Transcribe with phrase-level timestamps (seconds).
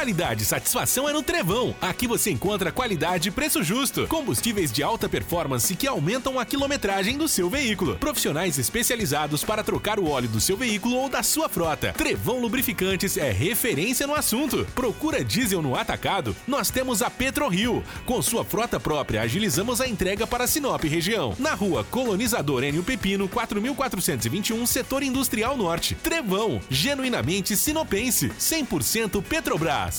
[0.00, 1.76] Qualidade e satisfação é no Trevão.
[1.78, 4.06] Aqui você encontra qualidade e preço justo.
[4.06, 7.96] Combustíveis de alta performance que aumentam a quilometragem do seu veículo.
[7.96, 11.92] Profissionais especializados para trocar o óleo do seu veículo ou da sua frota.
[11.92, 14.66] Trevão Lubrificantes é referência no assunto.
[14.74, 16.34] Procura diesel no atacado?
[16.48, 17.84] Nós temos a PetroRio.
[18.06, 21.36] Com sua frota própria, agilizamos a entrega para Sinop região.
[21.38, 25.94] Na rua Colonizador Enio Pepino, 4421, Setor Industrial Norte.
[25.96, 29.89] Trevão, genuinamente sinopense, 100% Petrobras.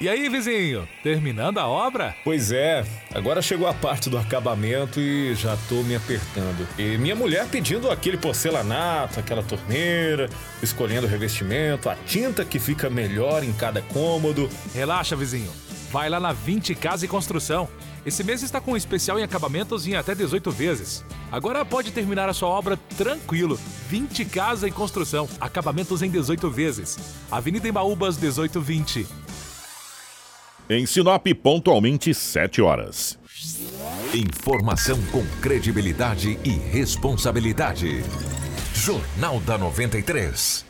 [0.00, 2.16] E aí, vizinho, terminando a obra?
[2.24, 6.66] Pois é, agora chegou a parte do acabamento e já tô me apertando.
[6.78, 10.30] E minha mulher pedindo aquele porcelanato, aquela torneira,
[10.62, 14.48] escolhendo o revestimento, a tinta que fica melhor em cada cômodo.
[14.74, 15.52] Relaxa, vizinho.
[15.92, 17.68] Vai lá na 20 Casa e Construção.
[18.04, 21.04] Esse mês está com um especial em acabamentos em até 18 vezes.
[21.30, 23.58] Agora pode terminar a sua obra tranquilo.
[23.88, 25.28] 20 Casa e Construção.
[25.40, 26.98] Acabamentos em 18 vezes.
[27.30, 29.06] Avenida Embaúbas 1820.
[30.70, 33.18] Em Sinop, pontualmente 7 horas.
[34.14, 38.02] Informação com credibilidade e responsabilidade.
[38.74, 40.69] Jornal da 93.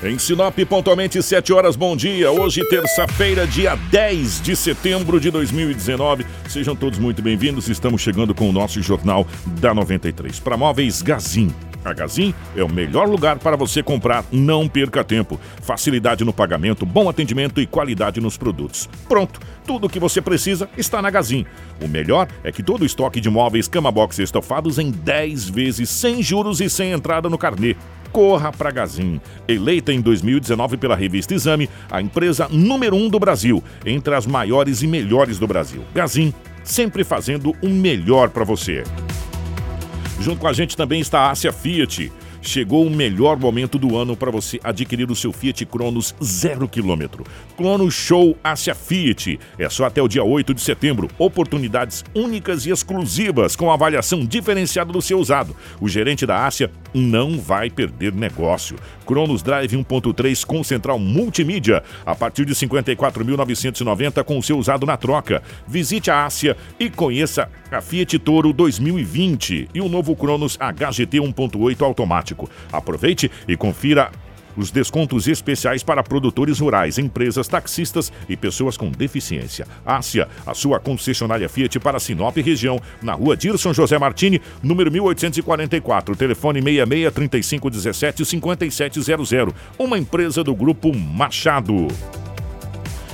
[0.00, 2.30] Em Sinop, pontualmente 7 horas, bom dia.
[2.30, 6.24] Hoje, terça-feira, dia 10 de setembro de 2019.
[6.48, 7.68] Sejam todos muito bem-vindos.
[7.68, 9.26] Estamos chegando com o nosso Jornal
[9.60, 10.38] da 93.
[10.38, 11.52] Para móveis Gazin.
[11.88, 14.24] A Gazin é o melhor lugar para você comprar.
[14.30, 15.40] Não perca tempo.
[15.62, 18.88] Facilidade no pagamento, bom atendimento e qualidade nos produtos.
[19.08, 21.46] Pronto, tudo o que você precisa está na Gazin.
[21.82, 25.88] O melhor é que todo o estoque de móveis cama box estofados em 10 vezes,
[25.90, 27.76] sem juros e sem entrada no carnê
[28.12, 29.20] corra para Gazin.
[29.46, 34.26] Eleita em 2019 pela revista Exame, a empresa número 1 um do Brasil, entre as
[34.26, 35.84] maiores e melhores do Brasil.
[35.94, 36.32] Gazin,
[36.64, 38.82] sempre fazendo o melhor para você.
[40.20, 42.12] Junto com a gente também está a Ásia Fiat.
[42.48, 47.22] Chegou o melhor momento do ano para você adquirir o seu Fiat Cronos zero quilômetro.
[47.58, 49.38] Cronos Show Ásia Fiat.
[49.58, 51.10] É só até o dia 8 de setembro.
[51.18, 55.54] Oportunidades únicas e exclusivas com avaliação diferenciada do seu usado.
[55.78, 58.78] O gerente da Ásia não vai perder negócio.
[59.04, 64.96] Cronos Drive 1.3 com central multimídia a partir de 54.990 com o seu usado na
[64.96, 65.42] troca.
[65.66, 71.82] Visite a Ásia e conheça a Fiat Toro 2020 e o novo Cronos HGT 1.8
[71.82, 72.37] automático.
[72.70, 74.10] Aproveite e confira
[74.58, 79.66] os descontos especiais para produtores rurais, empresas, taxistas e pessoas com deficiência.
[79.86, 86.16] Ásia, a sua concessionária Fiat para Sinop região, na rua Dirson José Martini, número 1844,
[86.16, 91.88] telefone 66 3517 5700, uma empresa do grupo Machado.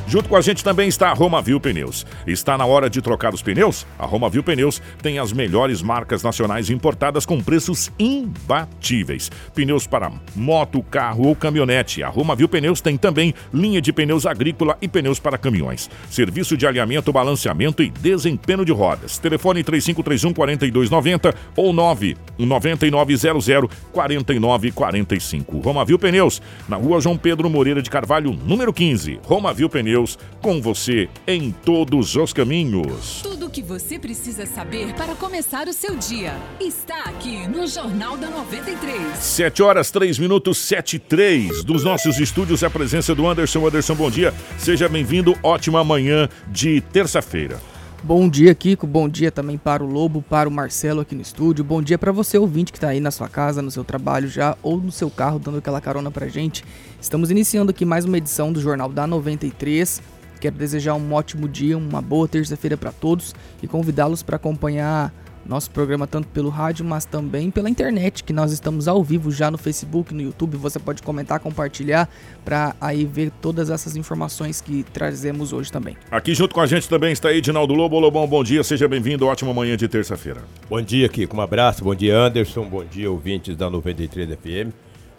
[0.07, 2.07] Junto com a gente também está a Romavil Pneus.
[2.27, 3.87] Está na hora de trocar os pneus?
[3.99, 9.31] A Romavil Pneus tem as melhores marcas nacionais importadas com preços imbatíveis.
[9.55, 12.03] Pneus para moto, carro ou caminhonete.
[12.03, 15.89] A Romavil Pneus tem também linha de pneus agrícola e pneus para caminhões.
[16.11, 19.17] Serviço de alinhamento, balanceamento e desempenho de rodas.
[19.19, 25.61] Telefone 3531 4290 ou 99900 4945.
[25.61, 29.21] Romavil Pneus, na rua João Pedro Moreira de Carvalho, número 15.
[29.25, 33.21] Romavil Pneus Deus com você em todos os caminhos.
[33.23, 38.17] Tudo o que você precisa saber para começar o seu dia está aqui no Jornal
[38.17, 39.17] da 93.
[39.17, 43.69] 7 horas 3 minutos 7 e 3 dos nossos estúdios a presença do Anderson.
[43.69, 44.35] Anderson, bom dia.
[44.59, 45.39] Seja bem-vindo.
[45.45, 47.74] Ótima manhã de terça-feira.
[48.07, 48.87] Bom dia, Kiko.
[48.87, 51.65] Bom dia também para o Lobo, para o Marcelo aqui no estúdio.
[51.65, 54.59] Bom dia para você, ouvinte, que está aí na sua casa, no seu trabalho já
[54.63, 56.63] ou no seu carro, dando aquela carona para gente.
[57.01, 60.03] Estamos iniciando aqui mais uma edição do Jornal da 93.
[60.39, 65.11] Quero desejar um ótimo dia, uma boa terça-feira para todos e convidá-los para acompanhar
[65.47, 69.51] nosso programa tanto pelo rádio, mas também pela internet, que nós estamos ao vivo já
[69.51, 70.57] no Facebook, no YouTube.
[70.57, 72.09] Você pode comentar, compartilhar
[72.45, 75.97] para aí ver todas essas informações que trazemos hoje também.
[76.11, 77.99] Aqui junto com a gente também está Edinaldo Lobo.
[77.99, 79.27] Lobão, bom dia, seja bem-vindo.
[79.27, 80.43] Ótima manhã de terça-feira.
[80.69, 81.37] Bom dia, Kiko.
[81.37, 81.85] Um abraço.
[81.85, 82.65] Bom dia, Anderson.
[82.65, 84.73] Bom dia, ouvintes da 93 FM.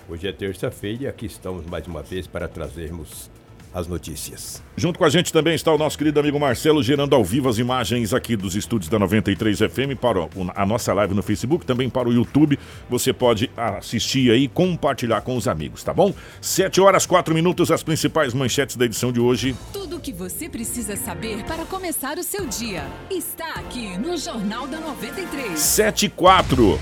[0.07, 3.29] Hoje é terça-feira e aqui estamos mais uma vez para trazermos
[3.75, 4.63] as notícias.
[4.77, 7.57] Junto com a gente também está o nosso querido amigo Marcelo, gerando ao vivo as
[7.57, 12.07] imagens aqui dos estúdios da 93 FM para a nossa live no Facebook, também para
[12.07, 12.57] o YouTube.
[12.89, 16.13] Você pode assistir aí e compartilhar com os amigos, tá bom?
[16.39, 19.53] 7 horas 4 minutos, as principais manchetes da edição de hoje.
[19.73, 24.67] Tudo o que você precisa saber para começar o seu dia está aqui no Jornal
[24.67, 25.59] da 93.
[25.59, 26.79] 7 e 4.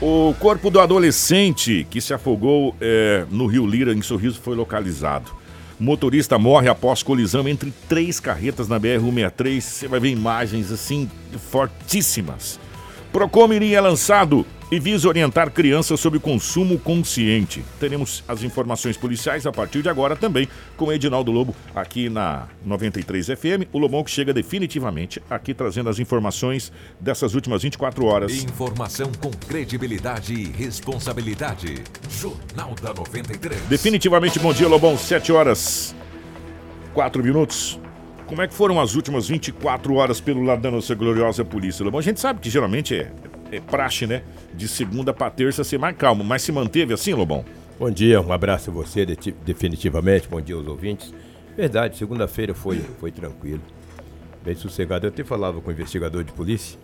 [0.00, 5.39] O corpo do adolescente que se afogou eh, no Rio Lira, em Sorriso, foi localizado.
[5.80, 9.60] Motorista morre após colisão entre três carretas na BR-163.
[9.62, 11.10] Você vai ver imagens assim
[11.50, 12.60] fortíssimas.
[13.12, 17.64] Procomirim é lançado e visa orientar crianças sobre consumo consciente.
[17.80, 22.46] Teremos as informações policiais a partir de agora também com o Edinaldo Lobo aqui na
[22.64, 23.66] 93 FM.
[23.72, 28.44] O Lobão que chega definitivamente aqui trazendo as informações dessas últimas 24 horas.
[28.44, 31.82] Informação com credibilidade e responsabilidade.
[32.08, 33.62] Jornal da 93.
[33.62, 34.96] Definitivamente bom dia, Lobão.
[34.96, 35.96] 7 horas
[36.94, 37.80] 4 minutos.
[38.30, 41.98] Como é que foram as últimas 24 horas pelo lado da nossa gloriosa polícia, Lobão?
[41.98, 43.10] A gente sabe que geralmente é,
[43.50, 44.22] é praxe, né?
[44.54, 47.44] De segunda para terça ser mais calmo, mas se manteve assim, Lobão?
[47.76, 50.28] Bom dia, um abraço a você, de- definitivamente.
[50.28, 51.12] Bom dia aos ouvintes.
[51.56, 53.62] Verdade, segunda-feira foi, foi tranquilo.
[54.44, 55.06] Bem sossegado.
[55.06, 56.78] Eu até falava com o investigador de polícia.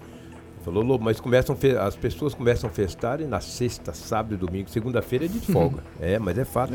[0.65, 4.69] Falou, Lobo, mas começam as pessoas começam a festar na sexta, sábado e domingo.
[4.69, 5.85] Segunda-feira é de folga.
[6.03, 6.73] é, mas é fato.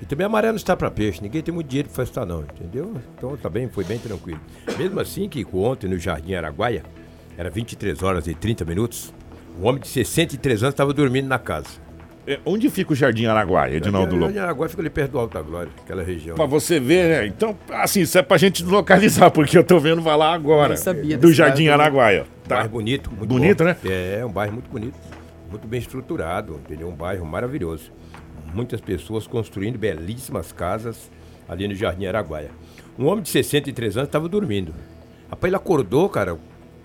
[0.00, 1.20] E também a maré não está para peixe.
[1.22, 2.94] Ninguém tem muito dinheiro para festar, não, entendeu?
[3.16, 4.40] Então tá bem, foi bem tranquilo.
[4.78, 6.82] Mesmo assim, que ontem no Jardim Araguaia,
[7.36, 9.12] era 23 horas e 30 minutos,
[9.60, 11.86] um homem de 63 anos estava dormindo na casa.
[12.26, 14.26] É, onde fica o Jardim Araguaia, Edinaldo O Lobo?
[14.26, 16.36] Jardim Araguaia fica ali perto do Alta Glória, aquela região.
[16.36, 17.26] Pra você ver, né?
[17.26, 20.68] Então, assim, isso é pra gente localizar, porque eu tô vendo falar agora.
[20.74, 21.84] Nem sabia do Jardim bairro, né?
[21.84, 22.22] Araguaia.
[22.22, 22.56] Um Tá?
[22.56, 23.64] bairro bonito, muito Bonito, bom.
[23.64, 23.76] né?
[23.84, 24.94] É, um bairro muito bonito,
[25.50, 26.88] muito bem estruturado, entendeu?
[26.88, 27.90] Um bairro maravilhoso.
[28.54, 31.10] Muitas pessoas construindo belíssimas casas
[31.48, 32.50] ali no Jardim Araguaia.
[32.98, 34.74] Um homem de 63 anos estava dormindo.
[35.30, 36.36] Rapaz, ele acordou, cara,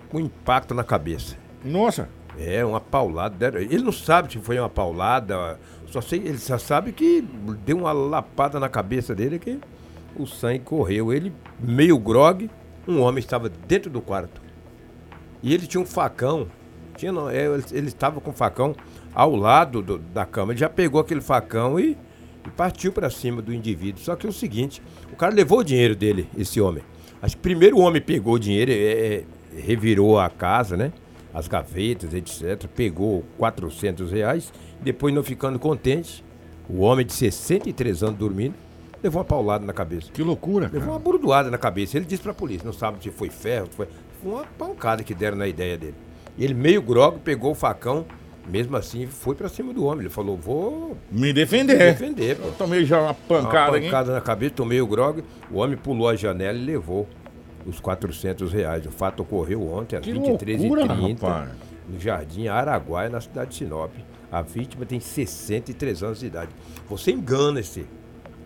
[0.08, 1.36] com um impacto na cabeça.
[1.64, 2.08] Nossa.
[2.38, 3.52] É, uma paulada.
[3.60, 5.58] Ele não sabe se foi uma paulada,
[5.94, 7.22] só sei, ele só sabe que
[7.64, 9.60] deu uma lapada na cabeça dele que
[10.16, 11.12] o sangue correu.
[11.12, 12.50] Ele, meio grogue,
[12.86, 14.42] um homem estava dentro do quarto.
[15.40, 16.48] E ele tinha um facão.
[16.96, 18.74] Tinha, não, é, ele, estava com o facão
[19.14, 20.52] ao lado do- da cama.
[20.52, 21.96] Ele já pegou aquele facão e,
[22.46, 24.02] e partiu para cima do indivíduo.
[24.02, 24.82] Só que é o seguinte:
[25.12, 26.82] o cara levou o dinheiro dele, esse homem.
[27.22, 29.24] Acho que primeiro o homem pegou o dinheiro, é, é,
[29.60, 30.92] revirou a casa, né?
[31.32, 32.66] As gavetas, etc.
[32.74, 34.52] Pegou 400 reais.
[34.82, 36.22] Depois, não ficando contente,
[36.68, 38.54] o homem de 63 anos dormindo,
[39.02, 40.10] levou uma paulada na cabeça.
[40.12, 40.92] Que loucura, Levou cara.
[40.92, 41.96] uma burdoada na cabeça.
[41.96, 43.88] Ele disse pra polícia, não sabe se foi ferro, foi.
[44.22, 45.94] Foi uma pancada que deram na ideia dele.
[46.38, 48.04] Ele, meio grogue, pegou o facão,
[48.46, 50.00] mesmo assim, foi pra cima do homem.
[50.00, 51.76] Ele falou, vou Me me defender.
[51.78, 52.46] defender, pô.
[52.48, 53.84] Eu tomei já uma Uma pancada, hein?
[53.84, 55.22] pancada na cabeça, tomei o grog.
[55.50, 57.08] O homem pulou a janela e levou
[57.66, 58.84] os 400 reais.
[58.86, 61.48] O fato ocorreu ontem, às Que 23h30, loucura, rapaz.
[61.88, 63.92] no Jardim Araguaia, na cidade de Sinop.
[64.30, 66.50] A vítima tem 63 anos de idade.
[66.88, 67.86] Você engana-se.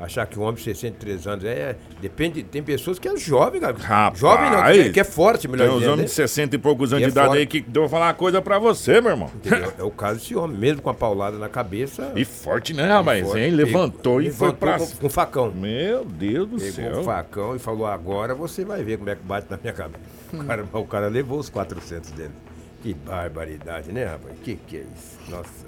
[0.00, 1.74] Achar que um homem de 63 anos é.
[2.00, 2.44] Depende.
[2.44, 3.76] Tem pessoas que é jovem, cara.
[3.76, 5.92] Rapaz, jovem não, que é, que é forte, melhor Tem uns dizendo.
[5.94, 6.24] homens né?
[6.24, 7.38] de 60 e poucos anos E é de idade fora.
[7.40, 9.28] aí que eu vou falar uma coisa pra você, meu irmão.
[9.34, 9.72] Entendeu?
[9.76, 12.12] É o caso desse homem, mesmo com a paulada na cabeça.
[12.14, 13.24] E forte, né, rapaz?
[13.26, 13.50] forte, hein?
[13.50, 14.78] Levantou e foi levantou pra.
[14.78, 15.50] com, com facão.
[15.50, 17.00] Meu Deus do Pegou céu.
[17.00, 20.04] o facão e falou: agora você vai ver como é que bate na minha cabeça.
[20.32, 22.30] O cara, o cara levou os 400 dele.
[22.82, 24.34] Que barbaridade, né, rapaz?
[24.44, 25.18] Que que é isso?
[25.30, 25.66] Nossa.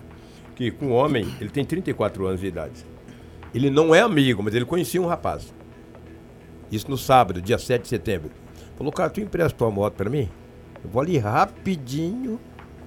[0.54, 2.84] Que com um homem, ele tem 34 anos de idade.
[3.55, 5.52] Ele não é amigo, mas ele conhecia um rapaz.
[6.71, 8.30] Isso no sábado, dia 7 de setembro.
[8.76, 10.28] Falou, cara, tu empresta tua moto pra mim?
[10.83, 12.40] Eu vou ali rapidinho,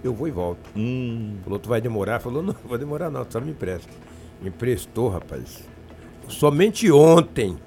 [0.04, 0.70] eu vou e volto.
[0.76, 2.20] Hum, Falou, tu vai demorar?
[2.20, 3.92] Falou, não, não vou demorar não, tu só me empresta.
[4.42, 5.68] Emprestou, rapaz.
[6.28, 7.58] Somente ontem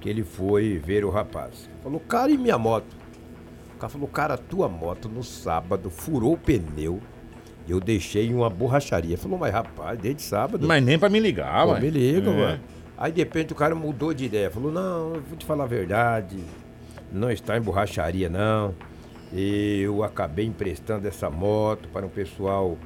[0.00, 1.68] que ele foi ver o rapaz.
[1.82, 2.96] Falou, cara, e minha moto?
[3.74, 7.00] O cara falou, cara, a tua moto no sábado furou o pneu.
[7.68, 9.16] Eu deixei em uma borracharia.
[9.16, 10.66] Falou, mas rapaz, desde sábado.
[10.66, 11.80] mas nem pra me ligar, ué.
[11.80, 12.34] me liga, É.
[12.34, 12.60] mano.
[12.96, 14.50] Aí de repente o cara mudou de ideia.
[14.50, 16.36] Falou, não, eu vou te falar a verdade.
[17.12, 18.74] Não está em borracharia, não.
[19.32, 22.76] Eu acabei emprestando essa moto para um pessoal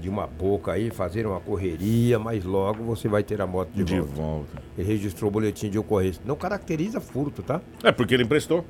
[0.00, 3.84] de uma boca aí, fazer uma correria, mas logo você vai ter a moto de,
[3.84, 4.12] De volta.
[4.14, 4.62] volta.
[4.76, 6.20] Ele registrou o boletim de ocorrência.
[6.26, 7.60] Não caracteriza furto, tá?
[7.82, 8.64] É porque ele emprestou.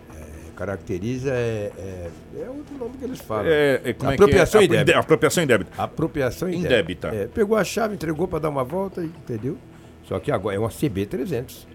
[0.57, 2.11] Caracteriza é, é,
[2.43, 3.47] é outro nome que eles falam.
[3.47, 4.65] É, é, como é que Apropriação é?
[4.65, 4.99] indébita.
[4.99, 5.71] Apropriação indébita.
[5.83, 6.75] Apropriação Indébita.
[6.75, 7.09] indébita.
[7.09, 9.59] É, pegou a chave, entregou para dar uma volta, entendeu?
[10.05, 11.67] Só que agora é uma CB300.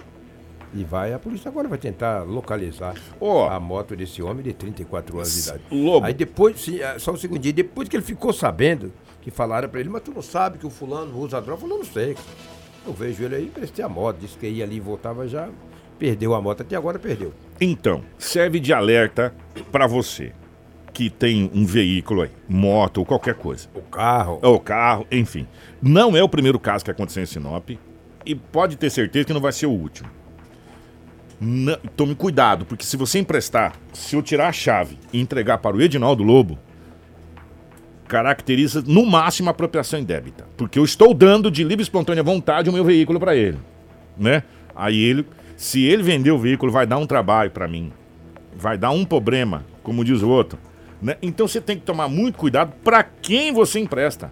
[0.73, 3.49] E vai, a polícia agora vai tentar localizar Ó.
[3.49, 5.63] a moto desse homem de 34 anos de idade.
[5.71, 6.05] Lobo.
[6.05, 9.89] Aí depois, é, só um segundinho, depois que ele ficou sabendo, que falaram para ele,
[9.89, 11.61] mas tu não sabe que o fulano usa droga?
[11.61, 12.15] Falou, não sei.
[12.85, 15.49] Eu vejo ele aí, emprestei a moto, disse que ia ali e voltava já.
[15.99, 17.33] Perdeu a moto, até agora perdeu.
[17.59, 19.33] Então, serve de alerta
[19.71, 20.31] pra você
[20.93, 23.67] que tem um veículo aí, moto ou qualquer coisa.
[23.75, 24.39] O carro.
[24.41, 25.45] Ou carro, enfim.
[25.81, 27.69] Não é o primeiro caso que aconteceu em Sinop
[28.25, 30.09] e pode ter certeza que não vai ser o último.
[31.39, 35.75] Não- tome cuidado, porque se você emprestar, se eu tirar a chave e entregar para
[35.75, 36.57] o Edinaldo Lobo,
[38.07, 40.45] caracteriza no máximo a apropriação indébita.
[40.57, 43.59] Porque eu estou dando de livre e espontânea vontade o meu veículo para ele.
[44.17, 44.43] Né?
[44.75, 45.25] Aí ele,
[45.59, 47.91] se ele vender o veículo, vai dar um trabalho para mim.
[48.55, 50.57] Vai dar um problema, como diz o outro.
[51.01, 51.17] Né?
[51.21, 54.31] Então você tem que tomar muito cuidado para quem você empresta.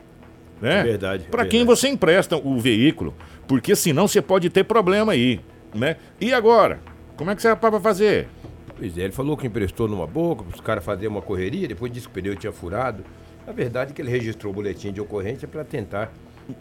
[0.62, 0.80] Né?
[0.80, 3.14] É verdade, é Para quem você empresta o veículo.
[3.46, 5.42] Porque senão você pode ter problema aí.
[5.76, 5.98] Né?
[6.22, 6.80] E agora?
[7.18, 8.30] Como é que você vai fazer?
[8.78, 11.92] Pois é, ele falou que emprestou numa boca, para os caras fazerem uma correria, depois
[11.92, 13.04] disse que o pneu tinha furado.
[13.46, 16.10] A verdade é que ele registrou o boletim de ocorrência para tentar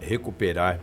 [0.00, 0.80] recuperar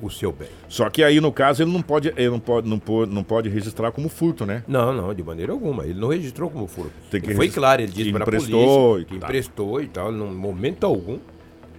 [0.00, 0.48] o seu bem.
[0.68, 3.48] Só que aí, no caso, ele não pode, ele não pode, não pode, não pode
[3.48, 4.62] registrar como furto, né?
[4.66, 5.84] Não, não, de maneira alguma.
[5.84, 6.92] Ele não registrou como furto.
[7.10, 10.12] Que foi claro, ele disse que para a polícia e que emprestou e tal.
[10.12, 11.18] Em momento algum,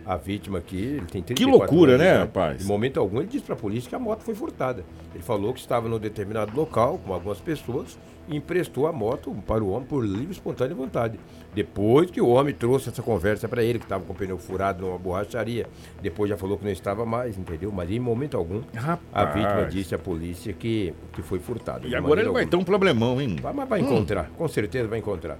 [0.05, 2.63] a vítima aqui, ele tem 34 loucura, anos né, rapaz?
[2.63, 4.85] Em momento algum, ele disse para a polícia que a moto foi furtada.
[5.13, 7.97] Ele falou que estava num determinado local com algumas pessoas
[8.29, 11.19] emprestou a moto para o homem por livre e espontânea vontade.
[11.53, 14.85] Depois que o homem trouxe essa conversa para ele, que estava com o pneu furado
[14.85, 15.67] numa borracharia,
[16.01, 17.71] depois já falou que não estava mais, entendeu?
[17.71, 19.33] Mas em momento algum, a Rapaz.
[19.33, 21.87] vítima disse à polícia que, que foi furtada.
[21.87, 22.51] E agora ele maneira vai alguma.
[22.51, 23.35] ter um problemão, hein?
[23.41, 23.85] Vai, mas vai Hum.
[23.85, 25.37] encontrar, com certeza vai encontrar.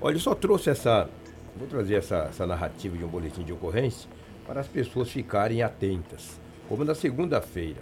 [0.00, 1.08] Olha, eu só trouxe essa.
[1.56, 4.08] Vou trazer essa, essa narrativa de um boletim de ocorrência
[4.46, 6.38] para as pessoas ficarem atentas.
[6.68, 7.78] Como na segunda-feira,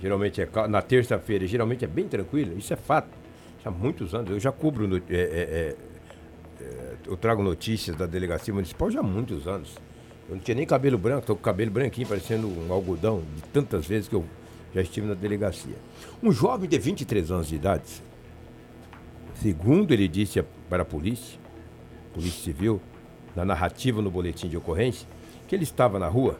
[0.00, 3.08] geralmente é na terça-feira, geralmente é bem tranquilo, isso é fato.
[3.64, 5.76] Há muitos anos, eu já cubro, no- é, é, é,
[6.60, 9.74] é, eu trago notícias da delegacia municipal já há muitos anos.
[10.28, 13.86] Eu não tinha nem cabelo branco, estou com cabelo branquinho, parecendo um algodão, de tantas
[13.86, 14.24] vezes que eu
[14.74, 15.74] já estive na delegacia.
[16.22, 17.84] Um jovem de 23 anos de idade,
[19.34, 21.38] Segundo ele disse para a polícia,
[22.12, 22.80] polícia civil,
[23.36, 25.06] na narrativa no boletim de ocorrência,
[25.46, 26.38] que ele estava na rua,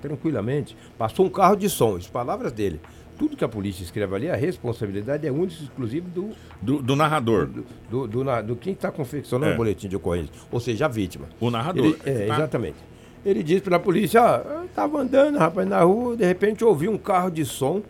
[0.00, 2.80] tranquilamente, passou um carro de som, as palavras dele.
[3.18, 6.30] Tudo que a polícia escreve ali, a responsabilidade é única e exclusiva do,
[6.62, 7.46] Do, do narrador.
[7.46, 9.54] do, do, do na- do quem está confeccionando É.
[9.54, 11.26] o boletim de ocorrência, ou seja, a vítima.
[11.38, 11.84] O narrador.
[11.84, 12.34] Ele- é, Tá.
[12.34, 12.76] exatamente.
[13.22, 16.88] Ele disse para a polícia, ó, eu tava andando, rapaz, na rua, de repente ouvi
[16.88, 17.82] um carro de som,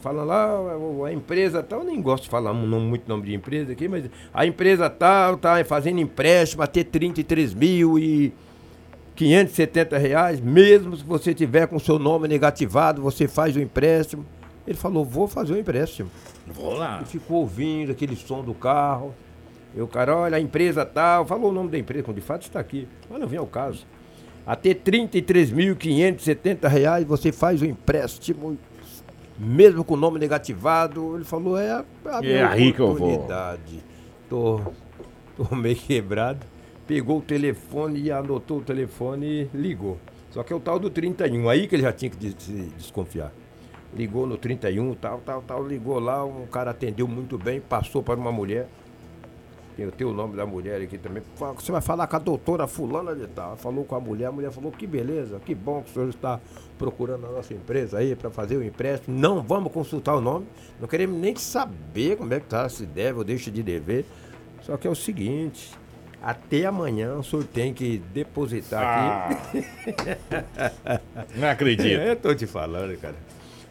[0.00, 3.88] falando lá, a empresa tal, eu nem gosto de falar muito nome de empresa aqui,
[3.88, 8.32] mas a empresa tal tá fazendo empréstimo até 33 mil e
[9.14, 14.26] 570 reais, mesmo se você tiver com seu nome negativado, você faz o empréstimo.
[14.66, 16.10] Ele falou, vou fazer o empréstimo.
[16.46, 17.00] Vou lá.
[17.02, 19.14] E ficou ouvindo aquele som do carro.
[19.76, 22.42] E o cara, olha, a empresa tal, falou o nome da empresa, como de fato
[22.42, 22.88] está aqui.
[23.08, 23.86] Mas não vem ao caso.
[24.46, 28.58] Até 33.570 reais você faz o empréstimo,
[29.38, 31.16] mesmo com o nome negativado.
[31.16, 33.26] Ele falou, é a, a É minha aí que eu vou.
[34.28, 34.60] Tô,
[35.36, 36.53] tô meio quebrado.
[36.86, 39.98] Pegou o telefone e anotou o telefone e ligou.
[40.30, 43.32] Só que é o tal do 31, aí que ele já tinha que se desconfiar.
[43.94, 48.18] Ligou no 31, tal, tal, tal, ligou lá, um cara atendeu muito bem, passou para
[48.18, 48.68] uma mulher.
[49.96, 51.22] Tem o nome da mulher aqui também.
[51.56, 53.56] Você vai falar com a doutora fulana de tal.
[53.56, 56.40] Falou com a mulher, a mulher falou, que beleza, que bom que o senhor está
[56.78, 59.18] procurando a nossa empresa aí para fazer o empréstimo.
[59.18, 60.46] Não vamos consultar o nome.
[60.80, 64.04] Não queremos nem saber como é que tá, se deve ou deixa de dever.
[64.62, 65.72] Só que é o seguinte,
[66.24, 69.66] até amanhã o senhor tem que depositar aqui.
[71.36, 71.84] Não acredito.
[72.00, 73.14] É, eu tô te falando, cara.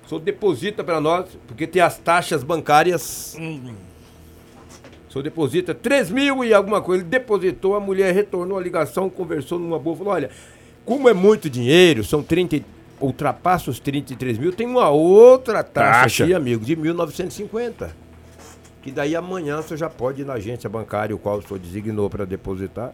[0.05, 3.35] O senhor deposita para nós, porque tem as taxas bancárias.
[5.09, 7.01] O senhor deposita 3 mil e alguma coisa.
[7.03, 9.95] Ele depositou, a mulher retornou a ligação, conversou numa boa.
[9.97, 10.29] Falou: olha,
[10.85, 12.57] como é muito dinheiro, são 30.
[12.57, 12.65] e-
[13.01, 16.23] Ultrapassa os 33 mil, tem uma outra taxa, Taxa.
[16.23, 17.89] aqui, amigo, de 1.950.
[18.83, 22.09] Que daí amanhã senhor já pode ir na agência bancária, o qual o senhor designou
[22.09, 22.93] para depositar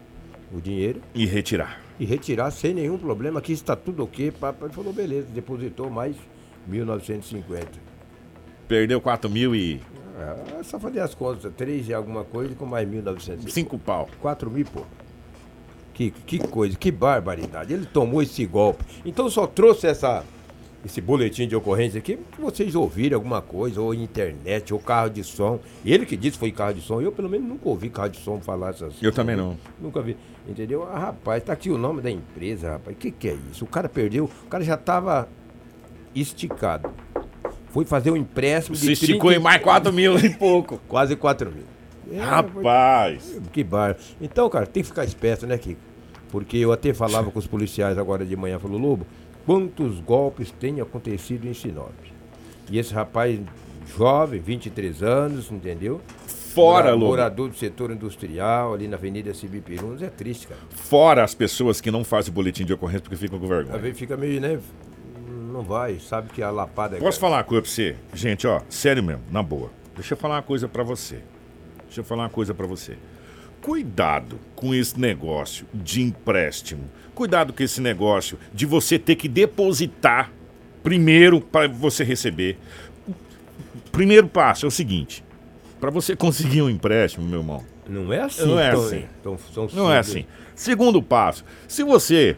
[0.54, 1.82] o dinheiro E retirar.
[2.00, 3.40] e retirar sem nenhum problema.
[3.40, 4.32] Aqui está tudo ok.
[4.32, 6.16] Papai ele falou, beleza, depositou mais
[6.70, 7.66] 1.950.
[8.68, 9.82] Perdeu 4 mil e
[10.60, 13.50] É só fazer as contas, 3 e alguma coisa com mais 1.950.
[13.50, 14.08] 5 pau.
[14.22, 14.84] 4 mil, pô.
[15.94, 17.74] Que, que coisa, que barbaridade.
[17.74, 18.84] Ele tomou esse golpe.
[19.04, 20.24] Então só trouxe essa,
[20.86, 25.60] esse boletim de ocorrência aqui vocês ouvirem alguma coisa, ou internet, ou carro de som.
[25.86, 27.02] Ele que disse foi carro de som.
[27.02, 29.58] Eu, pelo menos, nunca ouvi carro de som falar essas Eu também não.
[29.80, 30.16] Nunca vi.
[30.48, 30.84] Entendeu?
[30.84, 32.96] Ah, rapaz, tá aqui o nome da empresa, rapaz.
[32.96, 33.66] O que, que é isso?
[33.66, 35.28] O cara perdeu, o cara já tava
[36.16, 36.90] esticado.
[37.70, 40.80] Foi fazer um empréstimo de Se esticou 30 em mais 4 mil e pouco.
[40.88, 41.66] quase 4 mil.
[42.12, 43.40] É, Rapaz.
[43.54, 43.96] que bar.
[44.20, 45.80] Então, cara, tem que ficar esperto, né, Kiko?
[46.32, 49.06] Porque eu até falava com os policiais agora de manhã, falou, Lobo,
[49.50, 51.90] quantos golpes têm acontecido em Sinop?
[52.70, 53.40] E esse rapaz
[53.98, 56.00] jovem, 23 anos, entendeu?
[56.28, 57.08] Fora, Lobo.
[57.08, 60.62] Morador do setor industrial, ali na Avenida Cibipiruns, é triste, cara.
[60.70, 63.80] Fora as pessoas que não fazem boletim de ocorrência porque ficam com Às vergonha.
[63.80, 64.60] vezes fica meio, né?
[65.52, 67.00] Não vai, sabe que a lapada é.
[67.00, 67.96] Posso falar uma coisa pra você?
[68.14, 69.72] Gente, ó, sério mesmo, na boa.
[69.96, 71.24] Deixa eu falar uma coisa pra você.
[71.86, 73.00] Deixa eu falar uma coisa pra você.
[73.62, 76.84] Cuidado com esse negócio de empréstimo.
[77.20, 80.32] Cuidado com esse negócio de você ter que depositar
[80.82, 82.58] primeiro para você receber.
[83.92, 85.22] Primeiro passo é o seguinte:
[85.82, 89.04] para você conseguir um empréstimo, meu irmão, Não é assim, Não é tão- assim.
[89.22, 90.24] tão- são não é assim.
[90.56, 92.38] Segundo passo, se você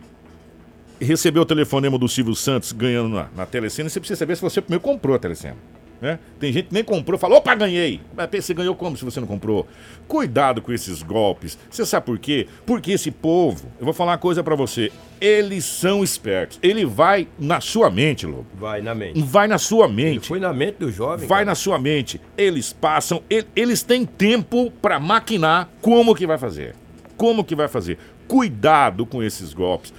[1.00, 4.61] recebeu o telefonema do Silvio Santos ganhando na, na Telecena, você precisa saber se você
[4.61, 5.57] primeiro comprou a Telecena.
[6.01, 6.17] Né?
[6.39, 8.01] Tem gente que nem comprou, falou, opa, ganhei.
[8.15, 9.67] Mas você ganhou como se você não comprou?
[10.08, 11.60] Cuidado com esses golpes.
[11.70, 12.48] Você sabe por quê?
[12.65, 14.91] Porque esse povo, eu vou falar uma coisa pra você,
[15.22, 16.58] eles são espertos.
[16.63, 18.48] Ele vai na sua mente, Lobo.
[18.55, 19.22] Vai na mente.
[19.22, 20.27] Vai na sua mente.
[20.27, 21.27] Foi na mente do jovem.
[21.27, 21.46] Vai cara.
[21.46, 22.20] na sua mente.
[22.36, 23.22] Eles passam,
[23.55, 26.75] eles têm tempo pra maquinar como que vai fazer.
[27.15, 28.00] Como que vai fazer.
[28.27, 29.93] Cuidado com esses golpes.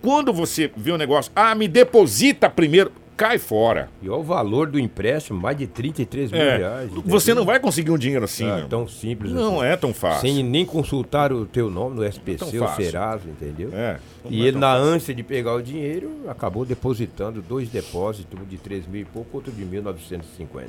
[0.00, 3.88] Quando você vê o negócio, ah, me deposita primeiro, cai fora.
[4.02, 6.90] E olha o valor do empréstimo, mais de 33 mil É, reais.
[6.90, 7.34] você entendeu?
[7.36, 8.68] não vai conseguir um dinheiro assim, meu.
[8.68, 9.68] tão simples Não assim.
[9.68, 10.20] é tão fácil.
[10.22, 12.84] Sem nem consultar o teu nome no SPC ou fácil.
[12.84, 13.70] Serasa, entendeu?
[13.72, 14.92] É, E é ele, na fácil.
[14.92, 19.36] ânsia de pegar o dinheiro, acabou depositando dois depósitos, um de 3 mil e pouco,
[19.36, 20.66] outro de 1.950.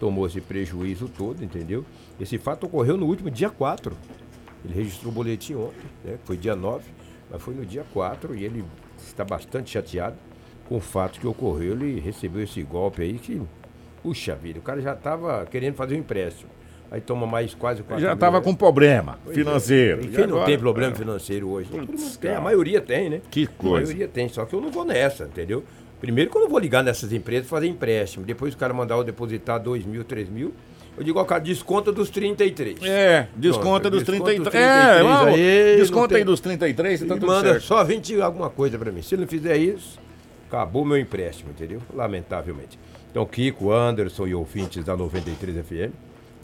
[0.00, 1.84] Tomou esse prejuízo todo, entendeu?
[2.20, 3.96] Esse fato ocorreu no último dia 4.
[4.64, 6.14] Ele registrou o boletim ontem, né?
[6.24, 6.84] Foi dia 9,
[7.30, 8.64] mas foi no dia 4 e ele
[9.06, 10.16] está bastante chateado
[10.68, 11.72] com o fato que ocorreu.
[11.72, 13.40] Ele recebeu esse golpe aí que,
[14.02, 16.50] puxa vida, o cara já estava querendo fazer um empréstimo.
[16.90, 20.00] Aí toma mais quase 4 Já estava com problema Pois financeiro.
[20.02, 20.04] é.
[20.04, 20.94] E E quem não agora- tem problema é.
[20.94, 21.70] financeiro hoje?
[21.72, 23.20] Mundo tem, a maioria tem, né?
[23.30, 23.86] Que A coisa.
[23.86, 25.64] maioria tem, só que eu não vou nessa, entendeu?
[26.00, 28.26] Primeiro que eu não vou ligar nessas empresas e fazer empréstimo.
[28.26, 30.52] Depois o cara mandar eu depositar 2 mil, 3 mil.
[30.94, 32.82] Eu digo, ó, cara, desconta dos 33.
[32.82, 34.38] É, desconta Pronto, dos desconta 33.
[34.38, 37.48] dos É, 33 vamos, aí, desconta tem- aí dos 33 e E tá tudo manda
[37.52, 37.62] certo.
[37.64, 39.00] só 20 alguma coisa pra mim.
[39.00, 39.98] Se ele não fizer isso,
[40.56, 41.80] acabou meu empréstimo, entendeu?
[41.94, 42.78] Lamentavelmente.
[43.10, 45.92] Então, Kiko, Anderson e ouvintes da 93 FM,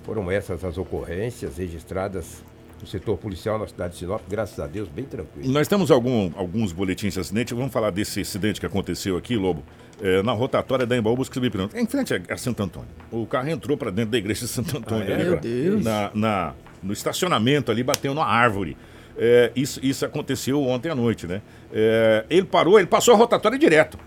[0.05, 2.43] foram essas as ocorrências registradas
[2.81, 5.51] no setor policial na cidade de Sinop, graças a Deus, bem tranquilo.
[5.53, 7.53] Nós temos algum- alguns boletins de acidente.
[7.53, 9.63] Vamos falar desse acidente que aconteceu aqui, Lobo,
[10.01, 12.89] é, na rotatória da Embaú Busca Subipirão, em frente a, a Santo Antônio.
[13.11, 15.07] O carro entrou para dentro da igreja de Santo Antônio.
[15.09, 15.15] Ah, é?
[15.15, 15.85] ali, Meu ó, Deus.
[15.85, 18.77] Na, na- no estacionamento ali, bateu numa árvore.
[19.21, 21.43] É, isso, isso aconteceu ontem à noite, né?
[21.73, 23.99] É, ele parou, ele passou a rotatória direto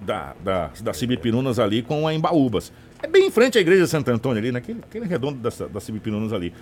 [0.00, 0.92] da, da, da
[1.58, 2.70] ali com a Embaúbas.
[3.02, 5.80] É bem em frente à igreja Santo Antônio ali, naquele aquele redondo da, da
[6.34, 6.52] ali.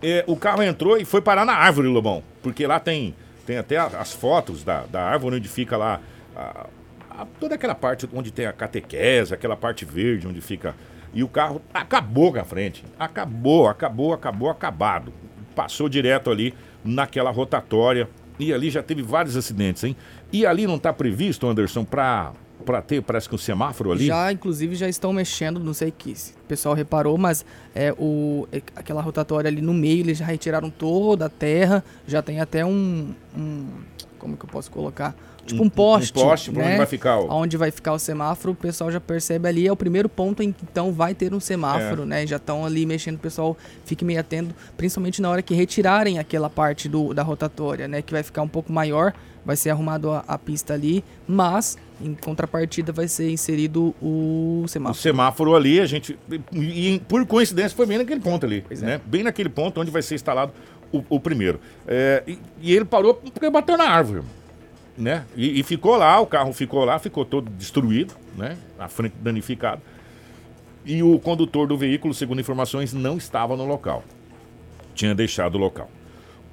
[0.00, 2.22] É, o carro entrou e foi parar na árvore, Lobão.
[2.42, 6.00] Porque lá tem, tem até as fotos da, da árvore onde fica lá
[6.34, 6.66] a-
[7.10, 10.74] a- toda aquela parte onde tem a catequese, aquela parte verde onde fica.
[11.12, 12.84] E o carro acabou com a frente.
[12.98, 15.12] Acabou, acabou, acabou, acabado.
[15.54, 18.08] Passou direto ali naquela rotatória.
[18.38, 19.94] E ali já teve vários acidentes, hein?
[20.32, 22.32] E ali não está previsto, Anderson, para
[22.86, 24.06] ter, parece que um semáforo ali?
[24.06, 28.48] Já, inclusive, já estão mexendo, não sei que se o pessoal reparou, mas é, o,
[28.74, 33.14] aquela rotatória ali no meio, eles já retiraram toda a terra, já tem até um,
[33.36, 33.66] um-
[34.22, 35.14] como que eu posso colocar?
[35.44, 36.64] Tipo um, Um- um poste, poste né?
[36.68, 39.72] onde vai ficar o- Onde vai ficar o semáforo, o pessoal já percebe ali, é
[39.72, 42.06] o primeiro ponto em que então vai ter um semáforo, É.
[42.06, 42.26] né?
[42.26, 46.48] Já estão ali mexendo, o pessoal fique meio atento, principalmente na hora que retirarem aquela
[46.48, 48.00] parte do, da rotatória, né?
[48.00, 49.12] Que vai ficar um pouco maior,
[49.44, 54.68] vai ser arrumado a, a pista ali, mas em contrapartida vai ser inserido o O
[54.68, 55.00] semáforo.
[55.02, 56.16] semáforo ali, a gente.
[56.52, 58.64] E, e, por coincidência foi bem naquele ponto ali.
[58.68, 58.86] Pois é.
[58.86, 59.00] né?
[59.04, 60.52] Bem naquele ponto onde vai ser instalado
[60.92, 61.60] o, o primeiro.
[61.86, 64.22] É, e, e ele parou porque bateu na árvore.
[64.96, 65.24] Né?
[65.34, 68.58] E, e ficou lá, o carro ficou lá, ficou todo destruído, né?
[68.78, 69.80] A frente danificada.
[70.84, 74.04] E o condutor do veículo, segundo informações, não estava no local.
[74.94, 75.90] Tinha deixado o local.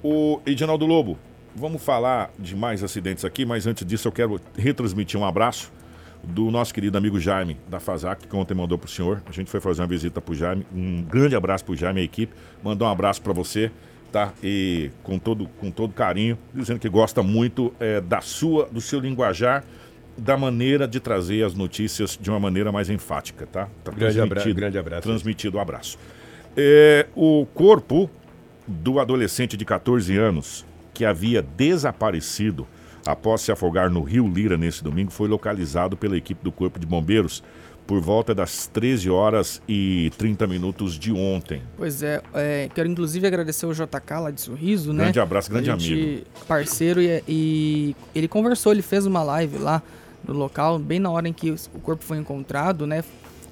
[0.02, 1.18] O Edinaldo Lobo,
[1.54, 5.70] vamos falar de mais acidentes aqui, mas antes disso eu quero retransmitir um abraço
[6.22, 9.22] do nosso querido amigo Jaime da Fazac, que ontem mandou pro senhor.
[9.26, 10.66] A gente foi fazer uma visita pro Jaime.
[10.72, 12.32] Um grande abraço pro Jaime e a equipe.
[12.62, 13.70] Mandou um abraço para você,
[14.12, 14.32] tá?
[14.42, 19.00] E com todo, com todo carinho, dizendo que gosta muito é, da sua, do seu
[19.00, 19.64] linguajar,
[20.18, 23.68] da maneira de trazer as notícias de uma maneira mais enfática, tá?
[23.84, 25.02] tá Grande abra- transmitido- grande abraço.
[25.02, 25.98] Transmitido o abraço.
[26.56, 28.10] É, o corpo
[28.66, 32.66] do adolescente de 14 anos que havia desaparecido
[33.06, 36.86] após se afogar no Rio Lira nesse domingo foi localizado pela equipe do Corpo de
[36.86, 37.42] Bombeiros
[37.90, 41.60] por volta das 13 horas e 30 minutos de ontem.
[41.76, 45.02] Pois é, é, quero inclusive agradecer o JK lá de Sorriso, né?
[45.02, 46.24] Grande abraço, grande amigo.
[46.46, 49.82] Parceiro e, e ele conversou, ele fez uma live lá
[50.24, 53.02] no local, bem na hora em que o corpo foi encontrado, né?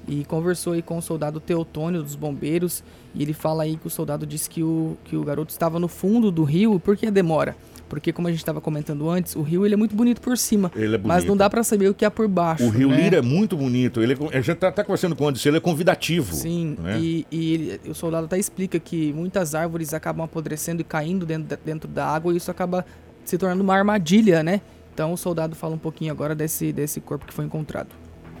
[0.07, 2.81] e conversou aí com o soldado Teotônio dos bombeiros
[3.13, 5.89] e ele fala aí que o soldado disse que o, que o garoto estava no
[5.89, 6.79] fundo do rio.
[6.79, 7.57] Por que a demora?
[7.89, 10.71] Porque como a gente estava comentando antes, o rio ele é muito bonito por cima,
[10.75, 11.07] Ele é bonito.
[11.07, 12.63] mas não dá para saber o que há por baixo.
[12.63, 13.01] O Rio né?
[13.01, 14.01] Lira é muito bonito.
[14.01, 16.33] Ele, é- a gente tá até conversando com o Anderson, ele é convidativo.
[16.35, 16.99] Sim, né?
[16.99, 21.47] e, e ele- o soldado até explica que muitas árvores acabam apodrecendo e caindo dentro,
[21.49, 22.85] da- dentro da água e isso acaba
[23.25, 24.61] se tornando uma armadilha, né?
[24.93, 27.89] Então o soldado fala um pouquinho agora desse, desse corpo que foi encontrado.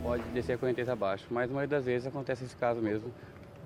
[0.03, 3.11] pode descer a correnteza abaixo, mas maioria das vezes acontece esse caso mesmo,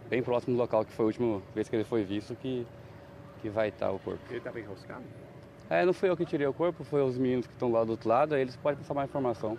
[0.09, 2.65] bem próximo do local que foi a última vez que ele foi visto que,
[3.41, 4.19] que vai estar o corpo.
[4.29, 5.03] Ele estava enroscado?
[5.73, 7.93] É, não fui eu que tirei o corpo, foi os meninos que estão lá do
[7.93, 9.57] outro lado, aí eles podem passar mais informação.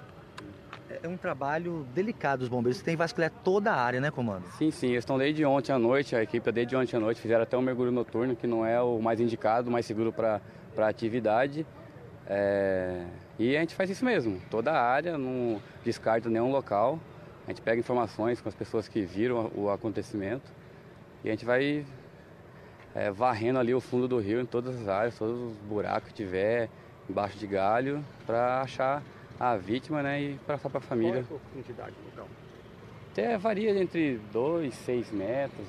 [1.03, 4.46] É um trabalho delicado os bombeiros, tem que vasculhar toda a área, né, comando?
[4.53, 7.20] Sim, sim, eles estão desde ontem à noite, a equipe é desde ontem à noite,
[7.20, 10.40] fizeram até um mergulho noturno, que não é o mais indicado, o mais seguro para
[10.79, 11.66] a atividade.
[12.29, 17.00] É, E a gente faz isso mesmo, toda a área, não descarta nenhum local.
[17.44, 20.48] A gente pega informações com as pessoas que viram o acontecimento
[21.24, 21.85] e a gente vai
[22.94, 26.14] é, varrendo ali o fundo do rio em todas as áreas, todos os buracos que
[26.14, 26.68] tiver,
[27.09, 29.02] embaixo de galho, para achar
[29.38, 31.24] a vítima né, e passar para a Qual é a família.
[31.24, 32.28] profundidade do local?
[33.12, 35.66] Até varia entre 2, 6 metros,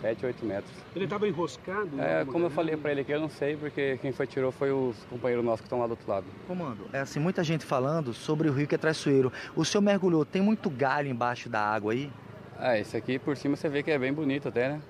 [0.00, 0.72] 7, 8 metros.
[0.94, 1.90] Ele estava enroscado?
[2.00, 4.52] É, não, como eu falei para ele aqui, eu não sei, porque quem foi tirou
[4.52, 6.26] foi os companheiros nossos que estão lá do outro lado.
[6.46, 9.32] Comando, é assim, muita gente falando sobre o rio que é traiçoeiro.
[9.56, 12.12] O senhor mergulhou, tem muito galho embaixo da água aí?
[12.60, 14.80] É, esse aqui por cima você vê que é bem bonito até, né?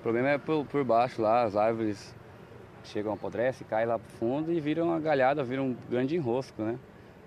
[0.00, 2.14] O problema é por, por baixo lá, as árvores
[2.84, 6.78] chegam, apodrecem, caem lá pro fundo e viram uma galhada, viram um grande enrosco, né?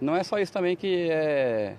[0.01, 1.75] Não é só isso também que é